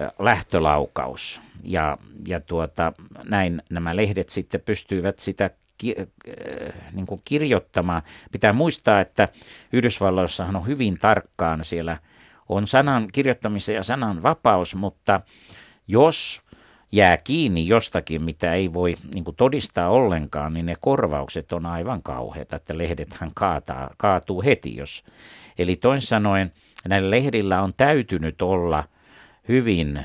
ö, 0.00 0.10
lähtölaukaus. 0.18 1.40
Ja, 1.62 1.98
ja 2.26 2.40
tuota, 2.40 2.92
näin 3.24 3.62
nämä 3.70 3.96
lehdet 3.96 4.28
sitten 4.28 4.60
pystyivät 4.60 5.18
sitä 5.18 5.50
ki, 5.78 5.94
äh, 5.98 6.74
niin 6.92 7.06
kuin 7.06 7.22
kirjoittamaan. 7.24 8.02
Pitää 8.32 8.52
muistaa, 8.52 9.00
että 9.00 9.28
Yhdysvalloissahan 9.72 10.56
on 10.56 10.66
hyvin 10.66 10.98
tarkkaan 10.98 11.64
siellä 11.64 11.96
on 12.48 12.66
sanan 12.66 13.08
kirjoittamisen 13.12 13.74
ja 13.74 13.82
sanan 13.82 14.22
vapaus, 14.22 14.74
mutta 14.74 15.20
jos 15.88 16.42
jää 16.92 17.16
kiinni 17.16 17.68
jostakin, 17.68 18.24
mitä 18.24 18.54
ei 18.54 18.74
voi 18.74 18.96
niin 19.14 19.24
kuin 19.24 19.36
todistaa 19.36 19.88
ollenkaan, 19.88 20.54
niin 20.54 20.66
ne 20.66 20.76
korvaukset 20.80 21.52
on 21.52 21.66
aivan 21.66 22.02
kauheita, 22.02 22.56
että 22.56 22.78
lehdethän 22.78 23.30
kaataa, 23.34 23.90
kaatuu 23.96 24.42
heti. 24.42 24.76
Jos. 24.76 25.04
Eli 25.58 25.76
toisin 25.76 26.08
sanoen 26.08 26.52
näillä 26.88 27.10
lehdillä 27.10 27.62
on 27.62 27.74
täytynyt 27.76 28.42
olla 28.42 28.84
hyvin 29.48 30.00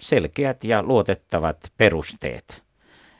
selkeät 0.00 0.64
ja 0.64 0.82
luotettavat 0.82 1.72
perusteet 1.76 2.62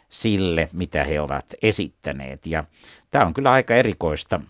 sille, 0.08 0.68
mitä 0.72 1.04
he 1.04 1.20
ovat 1.20 1.54
esittäneet. 1.62 2.46
Ja 2.46 2.64
tämä 3.10 3.24
on 3.24 3.34
kyllä 3.34 3.52
aika 3.52 3.74
erikoista, 3.74 4.40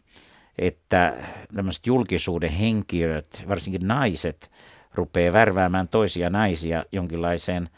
että 0.58 1.14
tämmöiset 1.54 1.86
julkisuuden 1.86 2.50
henkilöt, 2.50 3.44
varsinkin 3.48 3.88
naiset, 3.88 4.50
rupeaa 4.94 5.32
värväämään 5.32 5.88
toisia 5.88 6.30
naisia 6.30 6.84
jonkinlaiseen 6.92 7.68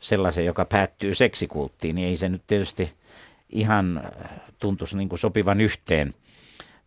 sellaiseen, 0.00 0.46
joka 0.46 0.64
päättyy 0.64 1.14
seksikulttiin, 1.14 1.94
niin 1.94 2.08
ei 2.08 2.16
se 2.16 2.28
nyt 2.28 2.42
tietysti 2.46 2.92
ihan 3.50 4.02
tuntuisi 4.58 4.96
niin 4.96 5.08
kuin 5.08 5.18
sopivan 5.18 5.60
yhteen 5.60 6.14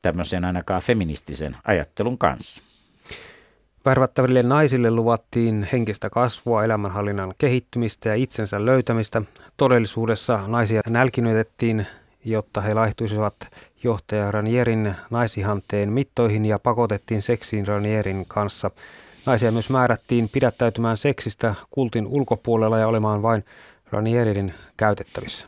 tämmöisen 0.01 0.45
ainakaan 0.45 0.81
feministisen 0.81 1.55
ajattelun 1.63 2.17
kanssa. 2.17 2.61
Värvättäville 3.85 4.43
naisille 4.43 4.91
luvattiin 4.91 5.67
henkistä 5.71 6.09
kasvua, 6.09 6.63
elämänhallinnan 6.63 7.33
kehittymistä 7.37 8.09
ja 8.09 8.15
itsensä 8.15 8.65
löytämistä. 8.65 9.21
Todellisuudessa 9.57 10.39
naisia 10.47 10.81
nälkinytettiin, 10.87 11.87
jotta 12.25 12.61
he 12.61 12.73
laihtuisivat 12.73 13.35
johtaja 13.83 14.31
Ranierin 14.31 14.95
naisihanteen 15.09 15.91
mittoihin 15.91 16.45
ja 16.45 16.59
pakotettiin 16.59 17.21
seksiin 17.21 17.67
Ranierin 17.67 18.25
kanssa. 18.27 18.71
Naisia 19.25 19.51
myös 19.51 19.69
määrättiin 19.69 20.29
pidättäytymään 20.29 20.97
seksistä 20.97 21.55
kultin 21.69 22.07
ulkopuolella 22.07 22.77
ja 22.77 22.87
olemaan 22.87 23.21
vain 23.21 23.45
Ranierin 23.91 24.53
käytettävissä. 24.77 25.47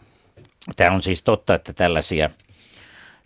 Tämä 0.75 0.95
on 0.95 1.01
siis 1.01 1.21
totta, 1.21 1.55
että 1.55 1.73
tällaisia 1.73 2.29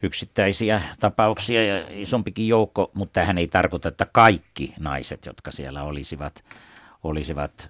yksittäisiä 0.04 0.82
tapauksia 1.00 1.66
ja 1.66 1.88
isompikin 1.90 2.48
joukko, 2.48 2.92
mutta 2.94 3.14
tähän 3.14 3.38
ei 3.38 3.48
tarkoita, 3.48 3.90
että 3.90 4.08
kaikki 4.12 4.74
naiset, 4.80 5.26
jotka 5.26 5.52
siellä 5.52 5.84
olisivat, 5.84 6.44
olisivat 7.04 7.70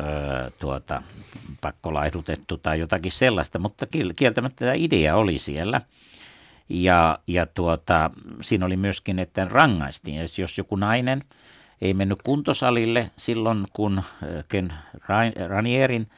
öö, 0.00 0.50
tuota, 0.58 1.02
pakkolaidutettu 1.60 2.56
tai 2.56 2.80
jotakin 2.80 3.12
sellaista, 3.12 3.58
mutta 3.58 3.86
kieltämättä 4.16 4.64
tämä 4.64 4.72
idea 4.74 5.16
oli 5.16 5.38
siellä. 5.38 5.80
Ja, 6.68 7.18
ja 7.26 7.46
tuota, 7.46 8.10
siinä 8.40 8.66
oli 8.66 8.76
myöskin, 8.76 9.18
että 9.18 9.44
rangaistiin, 9.44 10.20
jos, 10.20 10.38
jos 10.38 10.58
joku 10.58 10.76
nainen 10.76 11.24
ei 11.80 11.94
mennyt 11.94 12.22
kuntosalille 12.22 13.10
silloin, 13.16 13.66
kun 13.72 14.02
Ken 14.48 14.72
Ranierin 15.48 16.10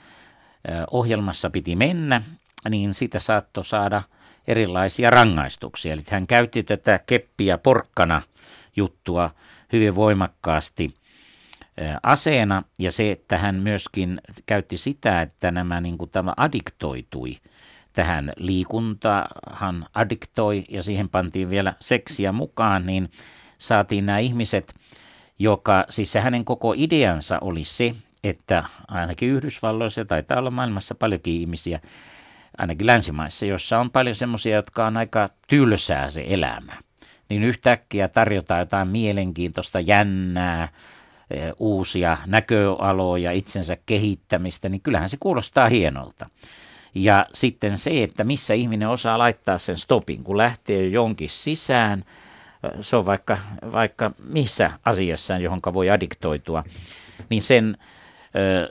ohjelmassa 0.91 1.51
piti 1.51 1.77
mennä, 1.77 2.23
niin 2.69 2.95
sitä 2.95 3.21
saattoi 3.21 3.65
saada– 3.65 4.03
erilaisia 4.49 5.11
rangaistuksia. 5.11 5.93
Eli 5.93 6.03
hän 6.11 6.27
käytti 6.27 6.63
tätä 6.63 7.01
keppiä 7.07 7.59
porkkana 7.59 8.23
juttua 8.77 9.31
hyvin 9.73 9.95
voimakkaasti 9.95 10.95
aseena 12.03 12.63
ja 12.79 12.93
se, 12.93 13.11
että 13.11 13.39
hän 13.39 13.55
myöskin 13.55 14.21
käytti 14.47 14.79
sitä, 14.79 15.23
että 15.23 15.51
nämä 15.51 15.81
niin 15.81 15.99
kuin 15.99 16.11
tämä 16.11 16.35
adiktoitui 16.37 17.37
tähän 17.93 18.33
liikuntahan 18.37 19.87
addiktoi 19.95 20.65
ja 20.69 20.83
siihen 20.83 21.09
pantiin 21.09 21.51
vielä 21.51 21.75
seksiä 21.81 22.33
mukaan, 22.33 22.87
niin 22.87 23.11
saatiin 23.59 24.07
nämä 24.07 24.19
ihmiset, 24.19 24.75
joka, 25.39 25.85
siis 25.89 26.13
se 26.13 26.21
hänen 26.21 26.45
koko 26.45 26.75
ideansa 26.77 27.39
oli 27.41 27.65
se, 27.65 27.95
että 28.25 28.65
ainakin 28.89 29.29
Yhdysvalloissa, 29.29 30.05
taitaa 30.05 30.39
olla 30.39 30.51
maailmassa 30.51 30.95
paljonkin 30.95 31.35
ihmisiä, 31.35 31.81
ainakin 32.59 32.87
länsimaissa, 32.87 33.47
jossa 33.47 33.79
on 33.79 33.91
paljon 33.91 34.15
semmoisia, 34.15 34.57
jotka 34.57 34.87
on 34.87 34.97
aika 34.97 35.29
tylsää 35.49 36.11
se 36.11 36.25
elämä. 36.29 36.73
Niin 37.29 37.43
yhtäkkiä 37.43 38.09
tarjotaan 38.09 38.61
jotain 38.61 38.89
mielenkiintoista, 38.89 39.81
jännää, 39.81 40.69
uusia 41.59 42.17
näköaloja, 42.27 43.33
itsensä 43.33 43.77
kehittämistä, 43.87 44.69
niin 44.69 44.81
kyllähän 44.81 45.09
se 45.09 45.17
kuulostaa 45.21 45.69
hienolta. 45.69 46.31
Ja 46.95 47.27
sitten 47.35 47.79
se, 47.79 48.03
että 48.03 48.25
missä 48.25 48.55
ihminen 48.55 48.89
osaa 48.89 49.19
laittaa 49.19 49.59
sen 49.59 49.79
stopin, 49.79 50.25
kun 50.25 50.37
lähtee 50.37 50.89
jonkin 50.89 51.31
sisään, 51.31 51.99
eh, 51.99 52.71
se 52.81 52.97
on 52.97 53.07
vaikka, 53.07 53.39
vaikka 53.73 54.11
missä 54.29 54.71
asiassa, 54.85 55.39
johon 55.39 55.61
voi 55.73 55.91
addiktoitua, 55.91 56.65
niin 57.31 57.43
sen 57.43 57.79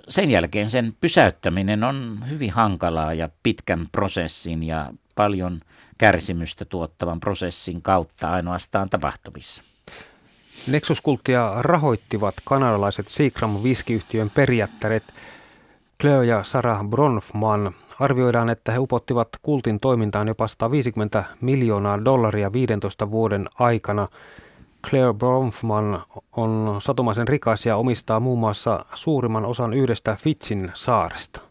sen 0.09 0.31
jälkeen 0.31 0.69
sen 0.69 0.93
pysäyttäminen 1.01 1.83
on 1.83 2.23
hyvin 2.29 2.51
hankalaa 2.51 3.13
ja 3.13 3.29
pitkän 3.43 3.87
prosessin 3.91 4.63
ja 4.63 4.93
paljon 5.15 5.61
kärsimystä 5.97 6.65
tuottavan 6.65 7.19
prosessin 7.19 7.81
kautta 7.81 8.31
ainoastaan 8.31 8.89
tapahtuvissa. 8.89 9.63
Nexus-kulttia 10.67 11.53
rahoittivat 11.59 12.35
kanadalaiset 12.45 13.07
Seagram 13.07 13.63
viskiyhtiön 13.63 14.29
perijättäret 14.29 15.03
Cleo 16.01 16.21
ja 16.21 16.43
Sarah 16.43 16.85
Bronfman. 16.85 17.71
Arvioidaan, 17.99 18.49
että 18.49 18.71
he 18.71 18.79
upottivat 18.79 19.29
kultin 19.41 19.79
toimintaan 19.79 20.27
jopa 20.27 20.47
150 20.47 21.23
miljoonaa 21.41 22.05
dollaria 22.05 22.53
15 22.53 23.11
vuoden 23.11 23.49
aikana– 23.59 24.07
Claire 24.89 25.13
Bronfman 25.13 26.01
on 26.31 26.75
satumaisen 26.79 27.27
rikas 27.27 27.65
ja 27.65 27.77
omistaa 27.77 28.19
muun 28.19 28.39
muassa 28.39 28.85
suurimman 28.93 29.45
osan 29.45 29.73
yhdestä 29.73 30.17
Fitsin 30.21 30.71
saaresta. 30.73 31.41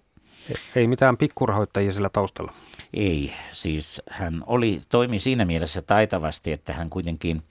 Ei 0.76 0.88
mitään 0.88 1.16
pikkurahoittajia 1.16 1.92
sillä 1.92 2.08
taustalla. 2.08 2.52
Ei, 2.94 3.32
siis 3.52 4.02
hän 4.10 4.42
oli, 4.46 4.82
toimi 4.88 5.18
siinä 5.18 5.44
mielessä 5.44 5.82
taitavasti, 5.82 6.52
että 6.52 6.72
hän 6.72 6.90
kuitenkin, 6.90 7.42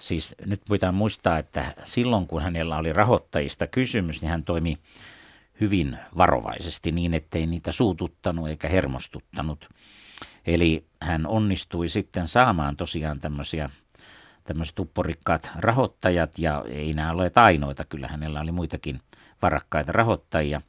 siis 0.00 0.34
nyt 0.46 0.60
pitää 0.70 0.92
muistaa, 0.92 1.38
että 1.38 1.74
silloin 1.84 2.26
kun 2.26 2.42
hänellä 2.42 2.76
oli 2.76 2.92
rahoittajista 2.92 3.66
kysymys, 3.66 4.22
niin 4.22 4.30
hän 4.30 4.44
toimi 4.44 4.78
hyvin 5.60 5.98
varovaisesti 6.16 6.92
niin, 6.92 7.14
ettei 7.14 7.46
niitä 7.46 7.72
suututtanut 7.72 8.48
eikä 8.48 8.68
hermostuttanut. 8.68 9.68
Eli 10.46 10.86
hän 11.02 11.26
onnistui 11.26 11.88
sitten 11.88 12.28
saamaan 12.28 12.76
tosiaan 12.76 13.20
tämmöisiä 13.20 13.70
tämmöiset 14.44 14.78
upporikkaat 14.78 15.50
rahoittajat 15.56 16.38
ja 16.38 16.64
ei 16.68 16.92
nämä 16.94 17.12
ole 17.12 17.30
ainoita, 17.34 17.84
kyllä 17.84 18.08
hänellä 18.08 18.40
oli 18.40 18.52
muitakin 18.52 19.00
varakkaita 19.42 19.92
rahoittajia. 19.92 20.60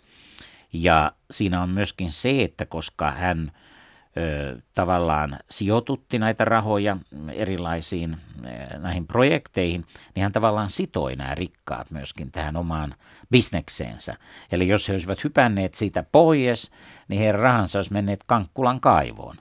Ja 0.73 1.11
siinä 1.31 1.61
on 1.61 1.69
myöskin 1.69 2.11
se, 2.11 2.43
että 2.43 2.65
koska 2.65 3.11
hän 3.11 3.51
tavallaan 4.73 5.39
sijoitutti 5.49 6.19
näitä 6.19 6.45
rahoja 6.45 6.97
erilaisiin 7.33 8.17
ö, 8.73 8.79
näihin 8.79 9.07
projekteihin, 9.07 9.85
niin 10.15 10.23
hän 10.23 10.31
tavallaan 10.31 10.69
sitoi 10.69 11.15
nämä 11.15 11.35
rikkaat 11.35 11.91
myöskin 11.91 12.31
tähän 12.31 12.55
omaan 12.55 12.95
bisnekseensä. 13.31 14.15
Eli 14.51 14.67
jos 14.67 14.87
he 14.87 14.93
olisivat 14.93 15.23
hypänneet 15.23 15.73
siitä 15.73 16.03
pois, 16.11 16.71
niin 17.07 17.19
heidän 17.19 17.39
rahansa 17.39 17.79
olisi 17.79 17.93
menneet 17.93 18.23
Kankkulan 18.25 18.79
kaivoon. 18.79 19.35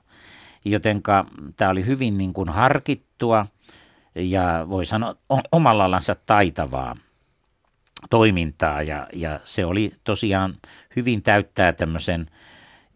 Jotenka 0.65 1.25
tämä 1.55 1.71
oli 1.71 1.85
hyvin 1.85 2.17
niin 2.17 2.33
kuin 2.33 2.49
harkittua 2.49 3.45
ja 4.15 4.65
voi 4.69 4.85
sanoa 4.85 5.15
omalla 5.51 5.85
alansa 5.85 6.15
taitavaa 6.25 6.95
toimintaa 8.09 8.81
ja, 8.81 9.07
ja 9.13 9.39
se 9.43 9.65
oli 9.65 9.91
tosiaan 10.03 10.55
hyvin 10.95 11.21
täyttää 11.21 11.73
tämmöisen 11.73 12.29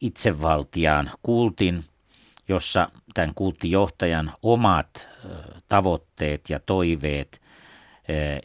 itsevaltiaan 0.01 1.11
kultin, 1.23 1.83
jossa 2.47 2.89
tämän 3.13 3.31
kulttijohtajan 3.35 4.31
omat 4.43 5.07
tavoitteet 5.69 6.49
ja 6.49 6.59
toiveet 6.59 7.41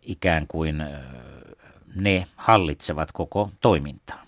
ikään 0.02 0.46
kuin 0.46 0.84
ne 1.94 2.26
hallitsevat 2.36 3.12
koko 3.12 3.50
toimintaa. 3.60 4.24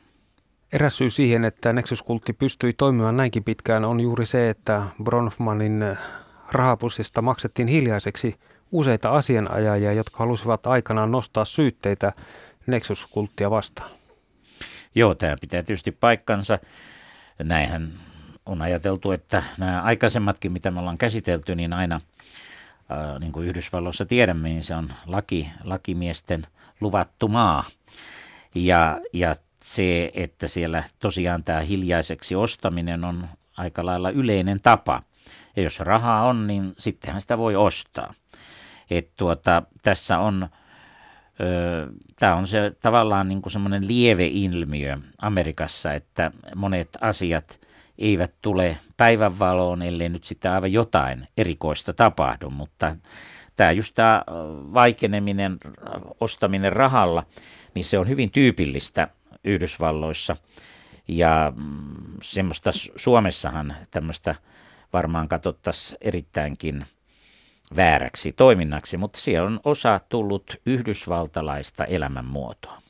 Eräs 0.73 0.97
syy 0.97 1.11
siihen, 1.11 1.45
että 1.45 1.73
Nexus-kultti 1.73 2.33
pystyi 2.33 2.73
toimimaan 2.73 3.17
näinkin 3.17 3.45
pitkään 3.45 3.85
on 3.85 4.01
juuri 4.01 4.27
se, 4.27 4.51
että 4.51 4.83
Bronfmanin 5.05 5.85
rahapussista 6.53 7.23
maksettiin 7.23 7.69
hiljaiseksi 7.69 8.37
useita 8.73 9.11
asianajajia, 9.11 9.93
jotka 9.93 10.19
halusivat 10.19 10.67
aikanaan 10.67 11.11
nostaa 11.11 11.45
syytteitä 11.45 12.13
Nexus-kulttia 12.67 13.51
vastaan. 13.51 13.91
Joo, 14.95 15.15
tämä 15.15 15.37
pitää 15.41 15.63
tietysti 15.63 15.93
paikkansa. 15.93 16.59
Näinhän 17.43 17.93
on 18.47 18.63
ajateltu, 18.63 19.13
että 19.13 19.43
nämä 19.59 19.83
aikaisemmatkin, 19.83 20.53
mitä 20.53 20.71
me 20.71 20.81
ollaan 20.81 20.99
käsitelty, 20.99 21.55
niin 21.55 21.73
aina, 21.73 22.01
äh, 22.91 23.21
niin 23.21 23.33
kuin 23.33 23.49
Yhdysvalloissa 23.49 24.07
tiedämme, 24.07 24.49
niin 24.49 24.63
se 24.63 24.75
on 24.75 24.89
laki, 25.07 25.51
lakimiesten 25.65 26.47
luvattu 26.81 27.29
maa. 27.29 27.65
Ja, 28.55 29.01
ja 29.13 29.35
se, 29.63 30.11
että 30.15 30.49
siellä 30.49 30.85
tosiaan 30.99 31.45
tämä 31.45 31.61
hiljaiseksi 31.61 32.35
ostaminen 32.35 33.05
on 33.05 33.29
aika 33.57 33.87
lailla 33.87 34.11
yleinen 34.11 34.61
tapa– 34.61 35.03
ja 35.57 35.63
jos 35.63 35.81
rahaa 35.81 36.27
on, 36.27 36.47
niin 36.47 36.75
sittenhän 36.79 37.21
sitä 37.21 37.39
voi 37.39 37.57
ostaa. 37.57 38.15
Et 38.91 39.11
tuota, 39.17 39.63
tässä 39.83 40.19
on, 40.19 40.49
tämä 42.19 42.35
on 42.35 42.47
se 42.47 42.73
tavallaan 42.81 43.29
niin 43.29 43.43
kuin 43.43 43.87
lieve 43.87 44.27
ilmiö 44.27 44.99
Amerikassa, 45.19 45.93
että 45.93 46.31
monet 46.55 46.89
asiat 47.01 47.61
eivät 47.99 48.33
tule 48.43 48.79
päivänvaloon, 48.97 49.83
ellei 49.83 50.09
nyt 50.09 50.25
sitä 50.25 50.55
aivan 50.55 50.73
jotain 50.73 51.29
erikoista 51.37 51.93
tapahdu, 51.93 52.51
mutta 52.51 52.97
tämä 53.57 53.73
just 53.73 53.95
tämä 53.95 54.25
vaikeneminen, 54.75 55.59
ostaminen 56.21 56.73
rahalla, 56.73 57.27
niin 57.75 57.85
se 57.85 57.99
on 57.99 58.09
hyvin 58.09 58.31
tyypillistä 58.31 59.09
Yhdysvalloissa. 59.45 60.37
Ja 61.09 61.53
mm, 61.57 61.95
semmoista 62.23 62.71
Suomessahan 62.97 63.75
tämmöistä 63.91 64.35
varmaan 64.93 65.29
katsottaisiin 65.29 65.99
erittäinkin 66.01 66.85
vääräksi 67.77 68.33
toiminnaksi, 68.33 68.97
mutta 68.97 69.21
siellä 69.21 69.47
on 69.47 69.61
osa 69.65 70.01
tullut 70.09 70.57
yhdysvaltalaista 70.67 71.85
elämänmuotoa. 71.85 72.83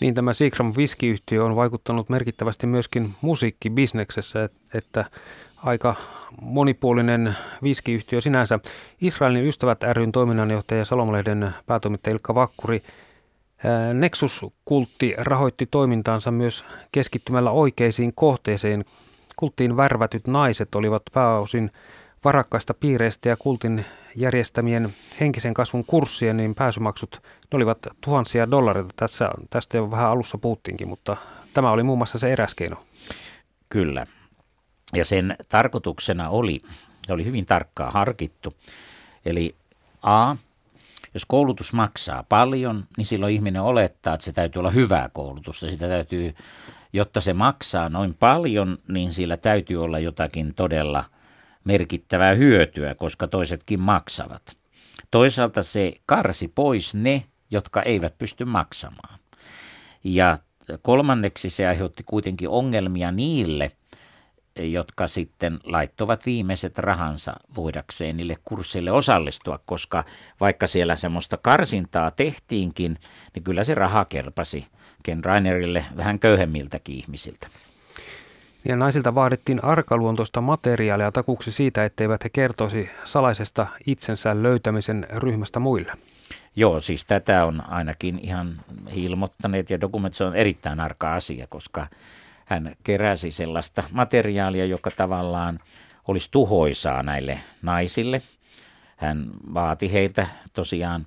Niin 0.00 0.14
tämä 0.14 0.32
Seagram 0.32 0.72
viskiyhtiö 0.76 1.44
on 1.44 1.56
vaikuttanut 1.56 2.08
merkittävästi 2.08 2.66
myöskin 2.66 3.14
musiikkibisneksessä, 3.20 4.48
että 4.74 5.04
aika 5.56 5.94
monipuolinen 6.42 7.36
viskiyhtiö 7.62 8.20
sinänsä. 8.20 8.58
Israelin 9.00 9.46
ystävät 9.46 9.82
ryn 9.92 10.12
toiminnanjohtaja 10.12 10.84
Salomalehden 10.84 11.54
päätoimittaja 11.66 12.12
Ilkka 12.12 12.34
Vakkuri. 12.34 12.82
Nexus-kultti 13.94 15.14
rahoitti 15.18 15.66
toimintaansa 15.66 16.30
myös 16.30 16.64
keskittymällä 16.92 17.50
oikeisiin 17.50 18.12
kohteisiin, 18.14 18.84
Kulttiin 19.40 19.76
värvätyt 19.76 20.26
naiset 20.26 20.74
olivat 20.74 21.02
pääosin 21.12 21.70
varakkaista 22.24 22.74
piireistä 22.74 23.28
ja 23.28 23.36
kultin 23.36 23.84
järjestämien 24.16 24.94
henkisen 25.20 25.54
kasvun 25.54 25.84
kurssien, 25.84 26.36
niin 26.36 26.54
pääsymaksut 26.54 27.22
ne 27.22 27.56
olivat 27.56 27.78
tuhansia 28.00 28.50
dollareita. 28.50 28.92
Tässä, 28.96 29.30
tästä 29.50 29.76
jo 29.76 29.90
vähän 29.90 30.10
alussa 30.10 30.38
puhuttiinkin, 30.38 30.88
mutta 30.88 31.16
tämä 31.54 31.70
oli 31.70 31.82
muun 31.82 31.98
muassa 31.98 32.18
se 32.18 32.32
eräs 32.32 32.54
keino. 32.54 32.76
Kyllä. 33.68 34.06
Ja 34.94 35.04
sen 35.04 35.36
tarkoituksena 35.48 36.28
oli, 36.28 36.62
oli 37.08 37.24
hyvin 37.24 37.46
tarkkaa 37.46 37.90
harkittu. 37.90 38.54
Eli 39.26 39.54
A, 40.02 40.36
jos 41.14 41.24
koulutus 41.24 41.72
maksaa 41.72 42.24
paljon, 42.28 42.86
niin 42.96 43.06
silloin 43.06 43.34
ihminen 43.34 43.62
olettaa, 43.62 44.14
että 44.14 44.24
se 44.24 44.32
täytyy 44.32 44.60
olla 44.60 44.70
hyvää 44.70 45.08
koulutusta. 45.12 45.70
Sitä 45.70 45.88
täytyy 45.88 46.34
jotta 46.92 47.20
se 47.20 47.32
maksaa 47.32 47.88
noin 47.88 48.14
paljon, 48.14 48.78
niin 48.88 49.12
sillä 49.12 49.36
täytyy 49.36 49.84
olla 49.84 49.98
jotakin 49.98 50.54
todella 50.54 51.04
merkittävää 51.70 52.34
hyötyä, 52.34 52.94
koska 52.94 53.28
toisetkin 53.28 53.80
maksavat. 53.80 54.56
Toisaalta 55.10 55.62
se 55.62 55.92
karsi 56.06 56.48
pois 56.48 56.94
ne, 56.94 57.24
jotka 57.50 57.82
eivät 57.82 58.18
pysty 58.18 58.44
maksamaan. 58.44 59.18
Ja 60.04 60.38
kolmanneksi 60.82 61.50
se 61.50 61.68
aiheutti 61.68 62.02
kuitenkin 62.02 62.48
ongelmia 62.48 63.12
niille, 63.12 63.70
jotka 64.58 65.06
sitten 65.06 65.60
laittovat 65.64 66.26
viimeiset 66.26 66.78
rahansa 66.78 67.34
voidakseen 67.56 68.16
niille 68.16 68.36
kursseille 68.44 68.92
osallistua, 68.92 69.58
koska 69.66 70.04
vaikka 70.40 70.66
siellä 70.66 70.96
semmoista 70.96 71.36
karsintaa 71.36 72.10
tehtiinkin, 72.10 72.98
niin 73.34 73.42
kyllä 73.42 73.64
se 73.64 73.74
raha 73.74 74.04
kelpasi 74.04 74.66
Ken 75.02 75.24
Rainerille 75.24 75.84
vähän 75.96 76.18
köyhemmiltäkin 76.18 76.94
ihmisiltä. 76.94 77.48
Ja 78.68 78.76
naisilta 78.76 79.14
vaadittiin 79.14 79.64
arkaluontoista 79.64 80.40
materiaalia 80.40 81.12
takuksi 81.12 81.50
siitä, 81.50 81.84
etteivät 81.84 82.24
he 82.24 82.28
kertoisi 82.28 82.90
salaisesta 83.04 83.66
itsensä 83.86 84.42
löytämisen 84.42 85.06
ryhmästä 85.10 85.60
muille. 85.60 85.92
Joo, 86.56 86.80
siis 86.80 87.04
tätä 87.04 87.44
on 87.44 87.70
ainakin 87.70 88.18
ihan 88.22 88.52
ilmoittaneet 88.92 89.70
ja 89.70 89.80
dokumentit, 89.80 90.20
on 90.20 90.36
erittäin 90.36 90.80
arka 90.80 91.14
asia, 91.14 91.46
koska 91.46 91.86
hän 92.44 92.76
keräsi 92.84 93.30
sellaista 93.30 93.82
materiaalia, 93.92 94.64
joka 94.64 94.90
tavallaan 94.90 95.60
olisi 96.08 96.28
tuhoisaa 96.30 97.02
näille 97.02 97.40
naisille. 97.62 98.22
Hän 98.96 99.30
vaati 99.54 99.92
heiltä 99.92 100.26
tosiaan 100.52 101.06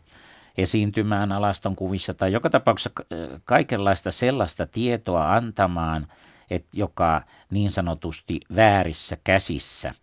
esiintymään 0.58 1.32
alaston 1.32 1.76
kuvissa 1.76 2.14
tai 2.14 2.32
joka 2.32 2.50
tapauksessa 2.50 2.92
kaikenlaista 3.46 4.12
sellaista 4.12 4.66
tietoa 4.66 5.36
antamaan, 5.36 6.08
että 6.56 6.70
joka 6.74 7.22
niin 7.50 7.72
sanotusti 7.72 8.40
väärissä 8.56 9.18
käsissä 9.24 9.94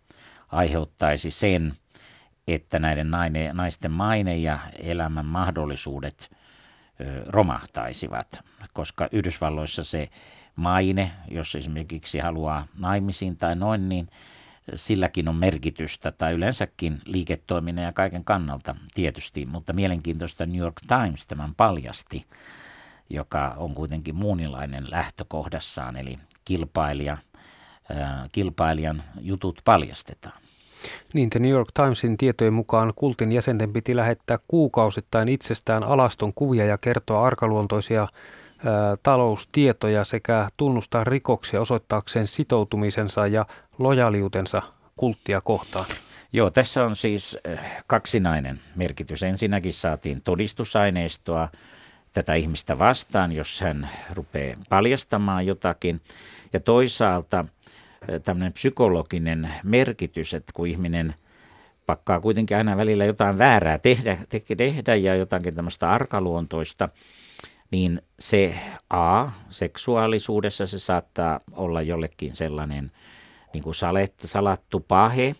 aiheuttaisi 0.49 1.31
sen, 1.31 1.73
että 2.47 2.79
näiden 2.79 3.11
naine, 3.11 3.53
naisten 3.53 3.91
maine 3.91 4.37
ja 4.37 4.59
elämän 4.79 5.25
mahdollisuudet 5.25 6.31
ö, 7.01 7.23
romahtaisivat, 7.27 8.43
koska 8.73 9.09
Yhdysvalloissa 9.11 9.83
se 9.83 10.09
maine, 10.55 11.11
jos 11.31 11.55
esimerkiksi 11.55 12.19
haluaa 12.19 12.67
naimisiin 12.77 13.37
tai 13.37 13.55
noin, 13.55 13.89
niin 13.89 14.09
silläkin 14.75 15.27
on 15.27 15.35
merkitystä 15.35 16.11
tai 16.11 16.33
yleensäkin 16.33 17.01
liiketoiminnan 17.05 17.85
ja 17.85 17.93
kaiken 17.93 18.23
kannalta 18.23 18.75
tietysti, 18.93 19.45
mutta 19.45 19.73
mielenkiintoista 19.73 20.45
New 20.45 20.57
York 20.57 20.75
Times 20.87 21.27
tämän 21.27 21.55
paljasti, 21.55 22.25
joka 23.09 23.53
on 23.57 23.75
kuitenkin 23.75 24.15
muunilainen 24.15 24.91
lähtökohdassaan, 24.91 25.97
eli 25.97 26.19
kilpailija, 26.45 27.17
kilpailijan 28.31 29.03
jutut 29.21 29.61
paljastetaan. 29.65 30.41
Niin, 31.13 31.29
The 31.29 31.39
New 31.39 31.51
York 31.51 31.69
Timesin 31.73 32.17
tietojen 32.17 32.53
mukaan 32.53 32.93
kultin 32.95 33.31
jäsenten 33.31 33.73
piti 33.73 33.95
lähettää 33.95 34.37
kuukausittain 34.47 35.29
itsestään 35.29 35.83
alaston 35.83 36.33
kuvia 36.33 36.65
ja 36.65 36.77
kertoa 36.77 37.25
arkaluontoisia 37.25 38.07
taloustietoja 39.03 40.03
sekä 40.03 40.49
tunnustaa 40.57 41.03
rikoksia 41.03 41.61
osoittaakseen 41.61 42.27
sitoutumisensa 42.27 43.27
ja 43.27 43.45
lojaliutensa 43.79 44.61
kulttia 44.97 45.41
kohtaan. 45.41 45.85
Joo, 46.33 46.49
tässä 46.49 46.83
on 46.83 46.95
siis 46.95 47.37
kaksinainen 47.87 48.59
merkitys. 48.75 49.23
Ensinnäkin 49.23 49.73
saatiin 49.73 50.21
todistusaineistoa 50.21 51.49
tätä 52.13 52.33
ihmistä 52.33 52.79
vastaan, 52.79 53.31
jos 53.31 53.61
hän 53.61 53.89
rupeaa 54.13 54.57
paljastamaan 54.69 55.45
jotakin. 55.45 56.01
Ja 56.53 56.59
toisaalta 56.59 57.45
tämmöinen 58.23 58.53
psykologinen 58.53 59.51
merkitys, 59.63 60.33
että 60.33 60.51
kun 60.55 60.67
ihminen 60.67 61.13
pakkaa 61.85 62.19
kuitenkin 62.19 62.57
aina 62.57 62.77
välillä 62.77 63.05
jotain 63.05 63.37
väärää 63.37 63.77
tehdä, 63.77 64.17
tehdä 64.57 64.95
ja 64.95 65.15
jotakin 65.15 65.55
tämmöistä 65.55 65.89
arkaluontoista– 65.89 66.89
niin 67.71 68.01
se 68.19 68.55
A, 68.89 69.27
seksuaalisuudessa 69.49 70.67
se 70.67 70.79
saattaa 70.79 71.39
olla 71.51 71.81
jollekin 71.81 72.35
sellainen 72.35 72.91
niin 73.53 73.63
kuin 73.63 73.75
salet, 73.75 74.13
salattu 74.25 74.79
pahe, 74.79 75.35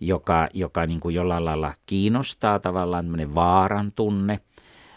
joka, 0.00 0.48
joka 0.54 0.86
niin 0.86 1.00
kuin 1.00 1.14
jollain 1.14 1.44
lailla 1.44 1.74
kiinnostaa, 1.86 2.58
tavallaan 2.58 3.04
tämmöinen 3.04 3.34
vaaran 3.34 3.92
tunne. 3.92 4.40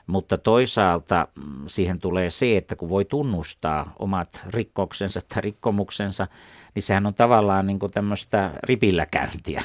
Mutta 0.08 0.38
toisaalta 0.38 1.28
mm, 1.36 1.64
siihen 1.68 2.00
tulee 2.00 2.30
se, 2.30 2.58
että 2.58 2.76
kun 2.76 2.90
voi 2.90 3.06
tunnustaa 3.06 3.94
omat 4.00 4.44
rikkoksensa 4.50 5.20
tai 5.22 5.42
rikkomuksensa, 5.42 6.28
niin 6.76 6.84
sehän 6.84 7.06
on 7.06 7.14
tavallaan 7.14 7.68
niin 7.68 7.80
tämmöistä 7.94 8.52
ripilläkäyntiä 8.64 9.64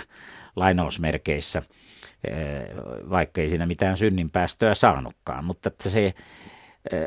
lainausmerkeissä, 0.57 1.63
vaikka 3.11 3.41
ei 3.41 3.49
siinä 3.49 3.67
mitään 3.67 3.97
synninpäästöä 3.97 4.75
saanutkaan. 4.75 5.45
Mutta 5.45 5.69
että 5.69 5.91
se 5.91 6.15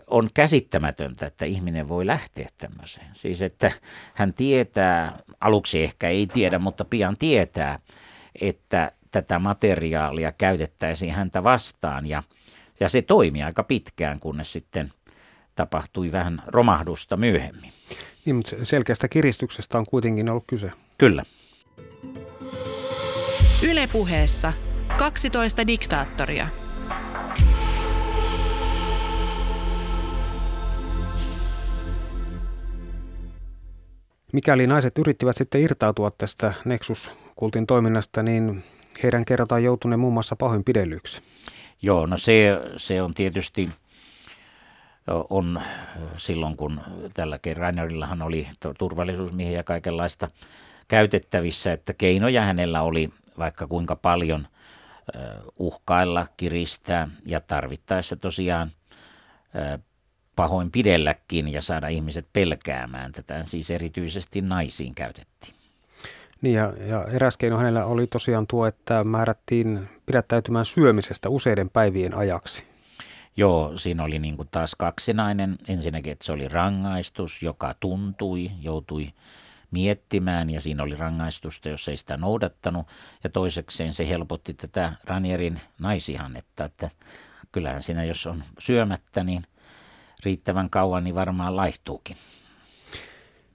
on 0.08 0.30
käsittämätöntä, 0.34 1.26
että 1.26 1.46
ihminen 1.46 1.90
voi 1.90 2.08
lähteä 2.08 2.48
tämmöiseen. 2.58 3.08
Siis 3.14 3.42
että 3.42 3.72
hän 4.14 4.34
tietää, 4.34 5.20
aluksi 5.40 5.84
ehkä 5.84 6.10
ei 6.10 6.28
tiedä, 6.28 6.60
mutta 6.60 6.86
pian 6.86 7.18
tietää, 7.18 7.80
että 8.42 8.92
tätä 9.12 9.40
materiaalia 9.40 10.32
käytettäisiin 10.32 11.14
häntä 11.14 11.44
vastaan 11.44 12.06
ja, 12.06 12.24
ja 12.84 12.90
se 12.90 13.02
toimi 13.02 13.44
aika 13.44 13.64
pitkään, 13.64 14.20
kunnes 14.20 14.54
sitten 14.54 14.92
tapahtui 15.56 16.12
vähän 16.12 16.44
romahdusta 16.48 17.18
myöhemmin. 17.18 17.74
Niin, 18.26 18.36
mutta 18.36 18.56
selkeästä 18.64 19.08
kiristyksestä 19.08 19.78
on 19.78 19.86
kuitenkin 19.90 20.30
ollut 20.30 20.44
kyse. 20.48 20.72
Kyllä. 20.98 21.24
Ylepuheessa 23.62 24.54
12 24.98 25.68
diktaattoria. 25.68 26.48
Mikäli 34.34 34.68
naiset 34.68 34.98
yrittivät 34.98 35.38
sitten 35.38 35.62
irtautua 35.62 36.12
tästä 36.12 36.54
Nexus-kultin 36.66 37.68
toiminnasta, 37.68 38.24
niin 38.24 38.64
heidän 39.04 39.26
kerrotaan 39.26 39.64
joutuneen 39.64 40.00
muun 40.00 40.14
muassa 40.14 40.36
pahoinpidellyksi. 40.36 41.22
Joo, 41.84 42.06
no 42.06 42.18
se, 42.18 42.62
se 42.78 43.02
on 43.02 43.14
tietysti 43.14 43.66
on 45.30 45.62
silloin, 46.18 46.58
kun 46.58 46.82
tällä 47.14 47.40
Rainerillahan 47.56 48.22
oli 48.22 48.48
turvallisuusmiehiä 48.78 49.58
ja 49.58 49.64
kaikenlaista 49.64 50.30
käytettävissä, 50.88 51.74
että 51.74 51.94
keinoja 51.94 52.42
hänellä 52.42 52.82
oli 52.82 53.10
vaikka 53.38 53.68
kuinka 53.68 53.96
paljon 53.96 54.48
uhkailla, 55.60 56.28
kiristää 56.38 57.08
ja 57.26 57.40
tarvittaessa 57.40 58.16
tosiaan 58.16 58.72
pahoinpidelläkin 60.36 61.50
ja 61.50 61.62
saada 61.62 61.88
ihmiset 61.88 62.28
pelkäämään. 62.34 63.12
Tätä 63.12 63.44
siis 63.44 63.72
erityisesti 63.72 64.42
naisiin 64.42 64.96
käytettiin. 64.96 65.56
Niin 66.42 66.56
ja, 66.56 66.74
ja 66.88 67.06
eräs 67.06 67.38
keino 67.38 67.58
hänellä 67.58 67.86
oli 67.86 68.08
tosiaan 68.08 68.48
tuo, 68.48 68.66
että 68.68 69.04
määrättiin 69.04 69.90
pidättäytymään 70.06 70.66
syömisestä 70.66 71.30
useiden 71.30 71.70
päivien 71.70 72.18
ajaksi. 72.18 72.64
Joo, 73.38 73.78
siinä 73.78 74.04
oli 74.04 74.20
niin 74.20 74.36
kuin 74.38 74.48
taas 74.52 74.76
kaksinainen. 74.76 75.58
Ensinnäkin, 75.68 76.12
että 76.12 76.26
se 76.26 76.32
oli 76.32 76.48
rangaistus, 76.48 77.44
joka 77.44 77.76
tuntui, 77.80 78.52
joutui 78.62 79.08
miettimään 79.72 80.50
ja 80.50 80.62
siinä 80.62 80.84
oli 80.84 80.96
rangaistusta, 80.96 81.70
jos 81.70 81.88
ei 81.88 81.98
sitä 81.98 82.18
noudattanut. 82.18 82.88
Ja 83.24 83.30
toisekseen 83.30 83.94
se 83.94 84.08
helpotti 84.08 84.54
tätä 84.54 84.94
Ranierin 85.04 85.62
naisihannetta, 85.80 86.66
että 86.66 86.90
kyllähän 87.52 87.84
siinä 87.84 88.04
jos 88.04 88.28
on 88.28 88.44
syömättä, 88.60 89.24
niin 89.24 89.44
riittävän 90.26 90.70
kauan, 90.70 91.04
niin 91.04 91.16
varmaan 91.16 91.56
laihtuukin. 91.56 92.18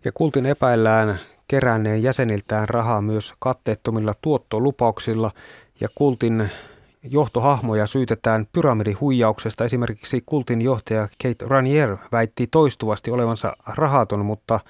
Ja 0.04 0.12
kultin 0.12 0.46
epäillään 0.46 1.18
keränneen 1.48 2.02
jäseniltään 2.02 2.68
rahaa 2.68 3.02
myös 3.02 3.34
katteettomilla 3.38 4.14
tuottolupauksilla 4.22 5.30
ja 5.80 5.88
kultin 5.94 6.50
johtohahmoja 7.02 7.86
syytetään 7.86 8.46
pyramidihuijauksesta. 8.52 9.64
Esimerkiksi 9.64 10.22
kultin 10.26 10.62
johtaja 10.62 11.08
Kate 11.22 11.44
Ranier 11.46 11.96
väitti 12.12 12.46
toistuvasti 12.46 13.10
olevansa 13.10 13.56
rahaton, 13.66 14.24
mutta 14.24 14.60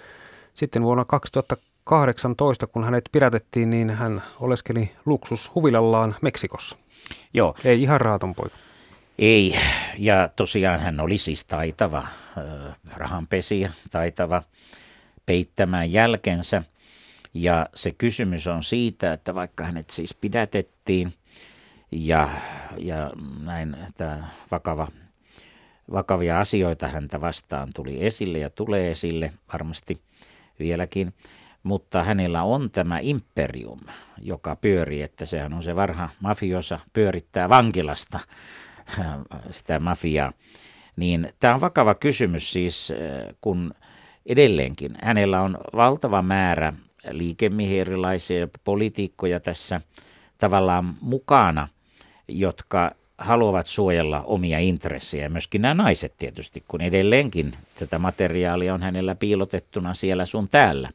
sitten 0.54 0.82
vuonna 0.82 1.04
2018, 1.04 2.66
kun 2.66 2.84
hänet 2.84 3.04
pidätettiin, 3.12 3.70
niin 3.70 3.90
hän 3.90 4.22
oleskeli 4.40 4.90
luksushuvilallaan 5.06 6.16
Meksikossa. 6.20 6.76
Joo. 7.34 7.54
Ei 7.64 7.82
ihan 7.82 8.00
rahaton 8.00 8.34
poika. 8.34 8.56
Ei, 9.18 9.56
ja 9.98 10.28
tosiaan 10.36 10.80
hän 10.80 11.00
oli 11.00 11.18
siis 11.18 11.44
taitava 11.44 11.98
äh, 11.98 12.74
rahanpesiä, 12.96 13.72
taitava 13.90 14.42
peittämään 15.26 15.92
jälkensä. 15.92 16.62
Ja 17.34 17.68
se 17.74 17.92
kysymys 17.92 18.46
on 18.46 18.62
siitä, 18.62 19.12
että 19.12 19.34
vaikka 19.34 19.64
hänet 19.64 19.90
siis 19.90 20.14
pidätettiin 20.14 21.12
ja, 21.92 22.28
ja 22.78 23.12
näin 23.44 23.76
tämä 23.96 24.28
vakava, 24.50 24.88
vakavia 25.92 26.40
asioita 26.40 26.88
häntä 26.88 27.20
vastaan 27.20 27.68
tuli 27.74 28.06
esille 28.06 28.38
ja 28.38 28.50
tulee 28.50 28.90
esille 28.90 29.32
varmasti 29.52 30.00
vieläkin, 30.58 31.14
mutta 31.62 32.02
hänellä 32.02 32.42
on 32.42 32.70
tämä 32.70 32.98
imperium, 33.02 33.80
joka 34.22 34.56
pyörii, 34.56 35.02
että 35.02 35.26
sehän 35.26 35.52
on 35.52 35.62
se 35.62 35.76
varha 35.76 36.08
mafiosa 36.20 36.80
pyörittää 36.92 37.48
vankilasta 37.48 38.20
sitä 39.50 39.80
mafiaa. 39.80 40.32
Niin 40.96 41.28
tämä 41.40 41.54
on 41.54 41.60
vakava 41.60 41.94
kysymys 41.94 42.52
siis, 42.52 42.90
äh, 42.90 43.34
kun 43.40 43.74
edelleenkin 44.26 44.94
hänellä 45.02 45.42
on 45.42 45.58
valtava 45.76 46.22
määrä 46.22 46.72
liikemiehiä 47.10 47.80
erilaisia 47.80 48.48
poliitikkoja 48.64 49.40
tässä 49.40 49.80
tavallaan 50.38 50.94
mukana, 51.00 51.68
jotka 52.28 52.92
haluavat 53.18 53.66
suojella 53.66 54.22
omia 54.22 54.58
intressejä. 54.58 55.28
Myöskin 55.28 55.62
nämä 55.62 55.74
naiset 55.74 56.14
tietysti, 56.18 56.64
kun 56.68 56.80
edelleenkin 56.80 57.52
tätä 57.78 57.98
materiaalia 57.98 58.74
on 58.74 58.82
hänellä 58.82 59.14
piilotettuna 59.14 59.94
siellä 59.94 60.26
sun 60.26 60.48
täällä. 60.48 60.90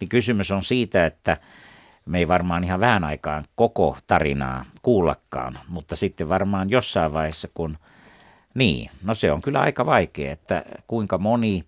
niin 0.00 0.08
kysymys 0.08 0.50
on 0.50 0.64
siitä, 0.64 1.06
että 1.06 1.36
me 2.06 2.18
ei 2.18 2.28
varmaan 2.28 2.64
ihan 2.64 2.80
vähän 2.80 3.04
aikaan 3.04 3.44
koko 3.54 3.96
tarinaa 4.06 4.64
kuullakaan, 4.82 5.58
mutta 5.68 5.96
sitten 5.96 6.28
varmaan 6.28 6.70
jossain 6.70 7.12
vaiheessa, 7.12 7.48
kun 7.54 7.78
niin, 8.54 8.90
no 9.02 9.14
se 9.14 9.32
on 9.32 9.42
kyllä 9.42 9.60
aika 9.60 9.86
vaikea, 9.86 10.32
että 10.32 10.64
kuinka 10.86 11.18
moni 11.18 11.64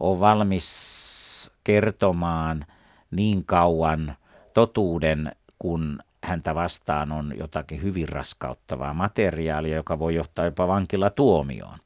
on 0.00 0.20
valmis 0.20 1.50
kertomaan 1.64 2.66
niin 3.10 3.44
kauan 3.44 4.16
totuuden, 4.54 5.32
kun 5.58 5.98
häntä 6.24 6.54
vastaan 6.54 7.12
on 7.12 7.34
jotakin 7.38 7.82
hyvin 7.82 8.08
raskauttavaa 8.08 8.94
materiaalia, 8.94 9.76
joka 9.76 9.98
voi 9.98 10.14
johtaa 10.14 10.44
jopa 10.44 10.68
vankilatuomioon. 10.68 11.78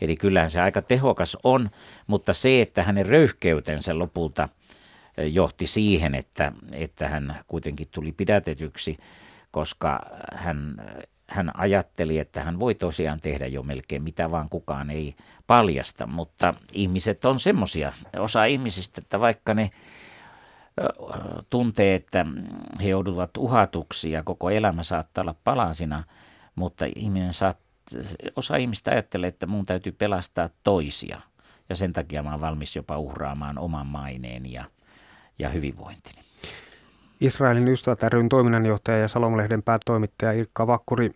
Eli 0.00 0.16
kyllähän 0.16 0.50
se 0.50 0.60
aika 0.60 0.82
tehokas 0.82 1.36
on, 1.42 1.70
mutta 2.06 2.34
se, 2.34 2.62
että 2.62 2.82
hänen 2.82 3.06
röyhkeytensä 3.06 3.98
lopulta 3.98 4.48
johti 5.32 5.66
siihen, 5.66 6.14
että, 6.14 6.52
että 6.72 7.08
hän 7.08 7.44
kuitenkin 7.48 7.88
tuli 7.90 8.12
pidätetyksi, 8.12 8.98
koska 9.50 10.00
hän, 10.34 10.76
hän 11.26 11.50
ajatteli, 11.56 12.18
että 12.18 12.42
hän 12.42 12.60
voi 12.60 12.74
tosiaan 12.74 13.20
tehdä 13.20 13.46
jo 13.46 13.62
melkein 13.62 14.02
mitä 14.02 14.30
vaan 14.30 14.48
kukaan 14.48 14.90
ei 14.90 15.14
paljasta, 15.46 16.06
mutta 16.06 16.54
ihmiset 16.72 17.24
on 17.24 17.40
semmoisia, 17.40 17.92
osa 18.16 18.44
ihmisistä, 18.44 19.00
että 19.04 19.20
vaikka 19.20 19.54
ne 19.54 19.70
tuntee, 21.50 21.94
että 21.94 22.26
he 22.82 22.88
joutuvat 22.88 23.36
uhatuksi 23.36 24.10
ja 24.10 24.22
koko 24.22 24.50
elämä 24.50 24.82
saattaa 24.82 25.22
olla 25.22 25.34
palasina, 25.44 26.04
mutta 26.54 26.84
ihminen 26.96 27.34
saat, 27.34 27.58
osa 28.36 28.56
ihmistä 28.56 28.90
ajattelee, 28.90 29.28
että 29.28 29.46
mun 29.46 29.66
täytyy 29.66 29.92
pelastaa 29.92 30.48
toisia 30.64 31.20
ja 31.68 31.76
sen 31.76 31.92
takia 31.92 32.22
mä 32.22 32.30
oon 32.30 32.40
valmis 32.40 32.76
jopa 32.76 32.98
uhraamaan 32.98 33.58
oman 33.58 33.86
maineen 33.86 34.52
ja, 34.52 34.64
ja 35.38 35.48
hyvinvointini. 35.48 36.22
Israelin 37.20 37.68
ystävät 37.68 38.02
ryn 38.02 38.28
toiminnanjohtaja 38.28 38.98
ja 38.98 39.08
Salomlehden 39.08 39.62
päätoimittaja 39.62 40.32
Ilkka 40.32 40.66
Vakkuri. 40.66 41.10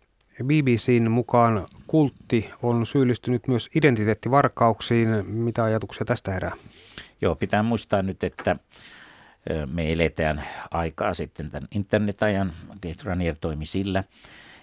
BBCn 0.44 1.10
mukaan 1.10 1.66
kultti 1.86 2.50
on 2.62 2.86
syyllistynyt 2.86 3.48
myös 3.48 3.70
identiteettivarkauksiin. 3.74 5.08
Mitä 5.26 5.64
ajatuksia 5.64 6.04
tästä 6.04 6.32
herää? 6.32 6.52
Joo, 7.20 7.34
pitää 7.34 7.62
muistaa 7.62 8.02
nyt, 8.02 8.24
että 8.24 8.56
me 9.66 9.92
eletään 9.92 10.44
aikaa 10.70 11.14
sitten 11.14 11.50
tämän 11.50 11.68
internetajan. 11.70 12.52
Keith 12.80 13.04
Ranier 13.04 13.36
toimi 13.40 13.66
sillä. 13.66 14.04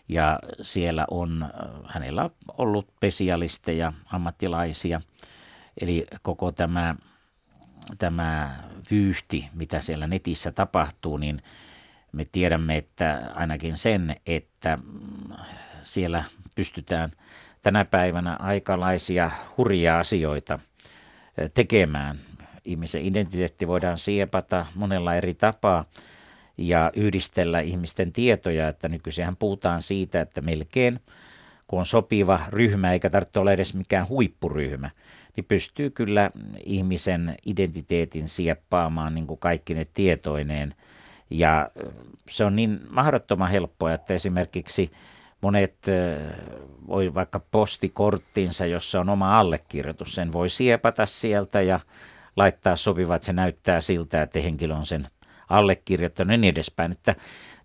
Ja 0.07 0.39
siellä 0.61 1.05
on, 1.11 1.49
hänellä 1.87 2.29
ollut 2.57 2.87
spesialisteja, 2.97 3.93
ammattilaisia. 4.05 5.01
Eli 5.81 6.07
koko 6.21 6.51
tämä, 6.51 6.95
tämä 7.97 8.55
vyyhti, 8.91 9.49
mitä 9.53 9.81
siellä 9.81 10.07
netissä 10.07 10.51
tapahtuu, 10.51 11.17
niin 11.17 11.41
me 12.11 12.25
tiedämme, 12.25 12.77
että 12.77 13.31
ainakin 13.35 13.77
sen, 13.77 14.15
että 14.25 14.77
siellä 15.83 16.23
pystytään 16.55 17.11
tänä 17.61 17.85
päivänä 17.85 18.35
aikalaisia 18.35 19.31
hurjia 19.57 19.99
asioita 19.99 20.59
tekemään 21.53 22.17
ihmisen 22.69 23.05
identiteetti 23.05 23.67
voidaan 23.67 23.97
siepata 23.97 24.65
monella 24.75 25.15
eri 25.15 25.33
tapaa 25.33 25.85
ja 26.57 26.91
yhdistellä 26.95 27.59
ihmisten 27.59 28.11
tietoja, 28.11 28.67
että 28.67 28.89
nykyisinhän 28.89 29.35
puhutaan 29.35 29.81
siitä, 29.81 30.21
että 30.21 30.41
melkein 30.41 30.99
kun 31.67 31.79
on 31.79 31.85
sopiva 31.85 32.39
ryhmä, 32.49 32.93
eikä 32.93 33.09
tarvitse 33.09 33.39
olla 33.39 33.51
edes 33.51 33.73
mikään 33.73 34.09
huippuryhmä, 34.09 34.89
niin 35.35 35.45
pystyy 35.45 35.89
kyllä 35.89 36.31
ihmisen 36.65 37.35
identiteetin 37.45 38.29
sieppaamaan 38.29 39.15
niin 39.15 39.27
kuin 39.27 39.39
kaikki 39.39 39.73
ne 39.73 39.87
tietoineen. 39.93 40.75
Ja 41.29 41.71
se 42.29 42.43
on 42.43 42.55
niin 42.55 42.79
mahdottoman 42.89 43.49
helppoa, 43.49 43.93
että 43.93 44.13
esimerkiksi 44.13 44.91
monet 45.41 45.75
voi 46.87 47.13
vaikka 47.13 47.39
postikorttinsa, 47.51 48.65
jossa 48.65 48.99
on 48.99 49.09
oma 49.09 49.39
allekirjoitus, 49.39 50.15
sen 50.15 50.33
voi 50.33 50.49
siepata 50.49 51.05
sieltä 51.05 51.61
ja 51.61 51.79
laittaa 52.39 52.75
sopiva, 52.75 53.15
että 53.15 53.25
se 53.25 53.33
näyttää 53.33 53.81
siltä, 53.81 54.21
että 54.21 54.39
henkilö 54.39 54.75
on 54.75 54.85
sen 54.85 55.07
allekirjoittanut 55.49 56.31
ja 56.31 56.37
niin 56.37 56.51
edespäin. 56.51 56.91
Että 56.91 57.15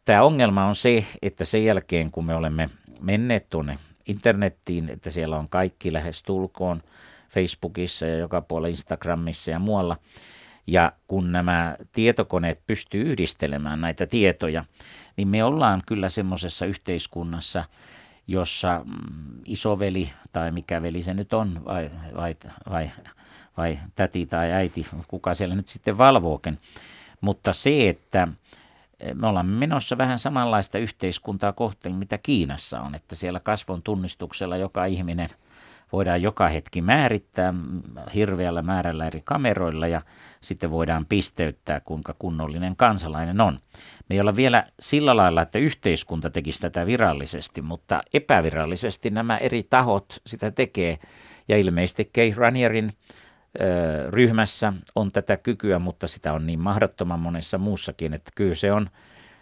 tämä 0.04 0.22
ongelma 0.22 0.66
on 0.66 0.76
se, 0.76 1.04
että 1.22 1.44
sen 1.44 1.64
jälkeen 1.64 2.10
kun 2.10 2.24
me 2.24 2.34
olemme 2.34 2.70
menneet 3.00 3.50
tuonne 3.50 3.78
internettiin, 4.06 4.88
että 4.88 5.10
siellä 5.10 5.37
on 5.37 5.48
kaikki 5.48 5.92
lähes 5.92 6.22
tulkoon 6.22 6.82
Facebookissa 7.30 8.06
ja 8.06 8.16
joka 8.16 8.40
puolella 8.40 8.68
Instagramissa 8.68 9.50
ja 9.50 9.58
muualla, 9.58 9.96
ja 10.66 10.92
kun 11.08 11.32
nämä 11.32 11.76
tietokoneet 11.92 12.60
pystyy 12.66 13.02
yhdistelemään 13.02 13.80
näitä 13.80 14.06
tietoja, 14.06 14.64
niin 15.16 15.28
me 15.28 15.44
ollaan 15.44 15.82
kyllä 15.87 16.08
semmoisessa 16.08 16.66
yhteiskunnassa, 16.66 17.64
jossa 18.26 18.80
mm, 18.84 19.40
isoveli 19.44 20.10
tai 20.32 20.50
mikä 20.50 20.82
veli 20.82 21.02
se 21.02 21.14
nyt 21.14 21.34
on, 21.34 21.64
vai, 21.64 21.90
vai, 22.16 22.34
vai 22.70 22.90
vai 23.56 23.78
täti 23.94 24.26
tai 24.26 24.52
äiti, 24.52 24.86
kuka 25.08 25.34
siellä 25.34 25.54
nyt 25.54 25.68
sitten 25.68 25.98
valvookin. 25.98 26.58
Mutta 27.20 27.52
se, 27.52 27.88
että 27.88 28.28
eh, 29.00 29.14
me 29.14 29.26
ollaan 29.26 29.46
menossa 29.46 29.98
vähän 29.98 30.18
samanlaista 30.18 30.78
yhteiskuntaa 30.78 31.52
kohteen, 31.52 31.94
mitä 31.94 32.18
Kiinassa 32.18 32.80
on, 32.80 32.94
että 32.94 33.14
siellä 33.14 33.40
kasvon 33.40 33.82
tunnistuksella 33.82 34.56
joka 34.56 34.84
ihminen 34.84 35.28
voidaan 35.94 36.22
joka 36.22 36.48
hetki 36.48 36.82
määrittää 36.82 37.54
hirveällä 38.14 38.62
määrällä 38.62 39.06
eri 39.06 39.22
kameroilla 39.24 39.86
ja 39.86 40.02
sitten 40.40 40.70
voidaan 40.70 41.06
pisteyttää, 41.06 41.80
kuinka 41.80 42.14
kunnollinen 42.18 42.76
kansalainen 42.76 43.40
on. 43.40 43.60
Me 44.08 44.14
ei 44.16 44.20
olla 44.20 44.36
vielä 44.36 44.66
sillä 44.80 45.16
lailla, 45.16 45.42
että 45.42 45.58
yhteiskunta 45.58 46.30
tekisi 46.30 46.60
tätä 46.60 46.86
virallisesti, 46.86 47.62
mutta 47.62 48.02
epävirallisesti 48.14 49.10
nämä 49.10 49.38
eri 49.38 49.62
tahot 49.62 50.22
sitä 50.26 50.50
tekee. 50.50 50.98
Ja 51.48 51.56
ilmeisesti 51.56 52.10
Kay 52.14 52.32
Ranierin 52.36 52.92
ryhmässä 54.10 54.72
on 54.94 55.12
tätä 55.12 55.36
kykyä, 55.36 55.78
mutta 55.78 56.08
sitä 56.08 56.32
on 56.32 56.46
niin 56.46 56.60
mahdottoman 56.60 57.20
monessa 57.20 57.58
muussakin, 57.58 58.14
että 58.14 58.30
kyllä 58.34 58.54
se 58.54 58.72
on, 58.72 58.90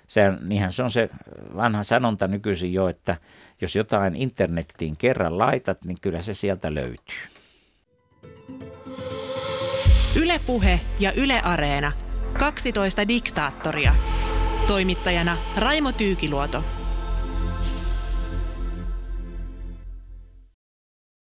se, 0.06 0.32
niinhän 0.40 0.72
se 0.72 0.82
on 0.82 0.90
se 0.90 1.08
vanha 1.56 1.82
sanonta 1.82 2.28
nykyisin 2.28 2.72
jo, 2.72 2.88
että 2.88 3.16
jos 3.60 3.76
jotain 3.76 4.16
internettiin 4.16 4.96
kerran 4.96 5.38
laitat, 5.38 5.84
niin 5.84 5.98
kyllä 6.00 6.22
se 6.22 6.34
sieltä 6.34 6.74
löytyy. 6.74 7.16
Ylepuhe 10.16 10.80
ja 11.00 11.12
Yle 11.12 11.40
Areena. 11.44 11.92
12 12.38 13.08
diktaattoria. 13.08 13.94
Toimittajana 14.66 15.36
Raimo 15.56 15.92
Tyykiluoto. 15.92 16.64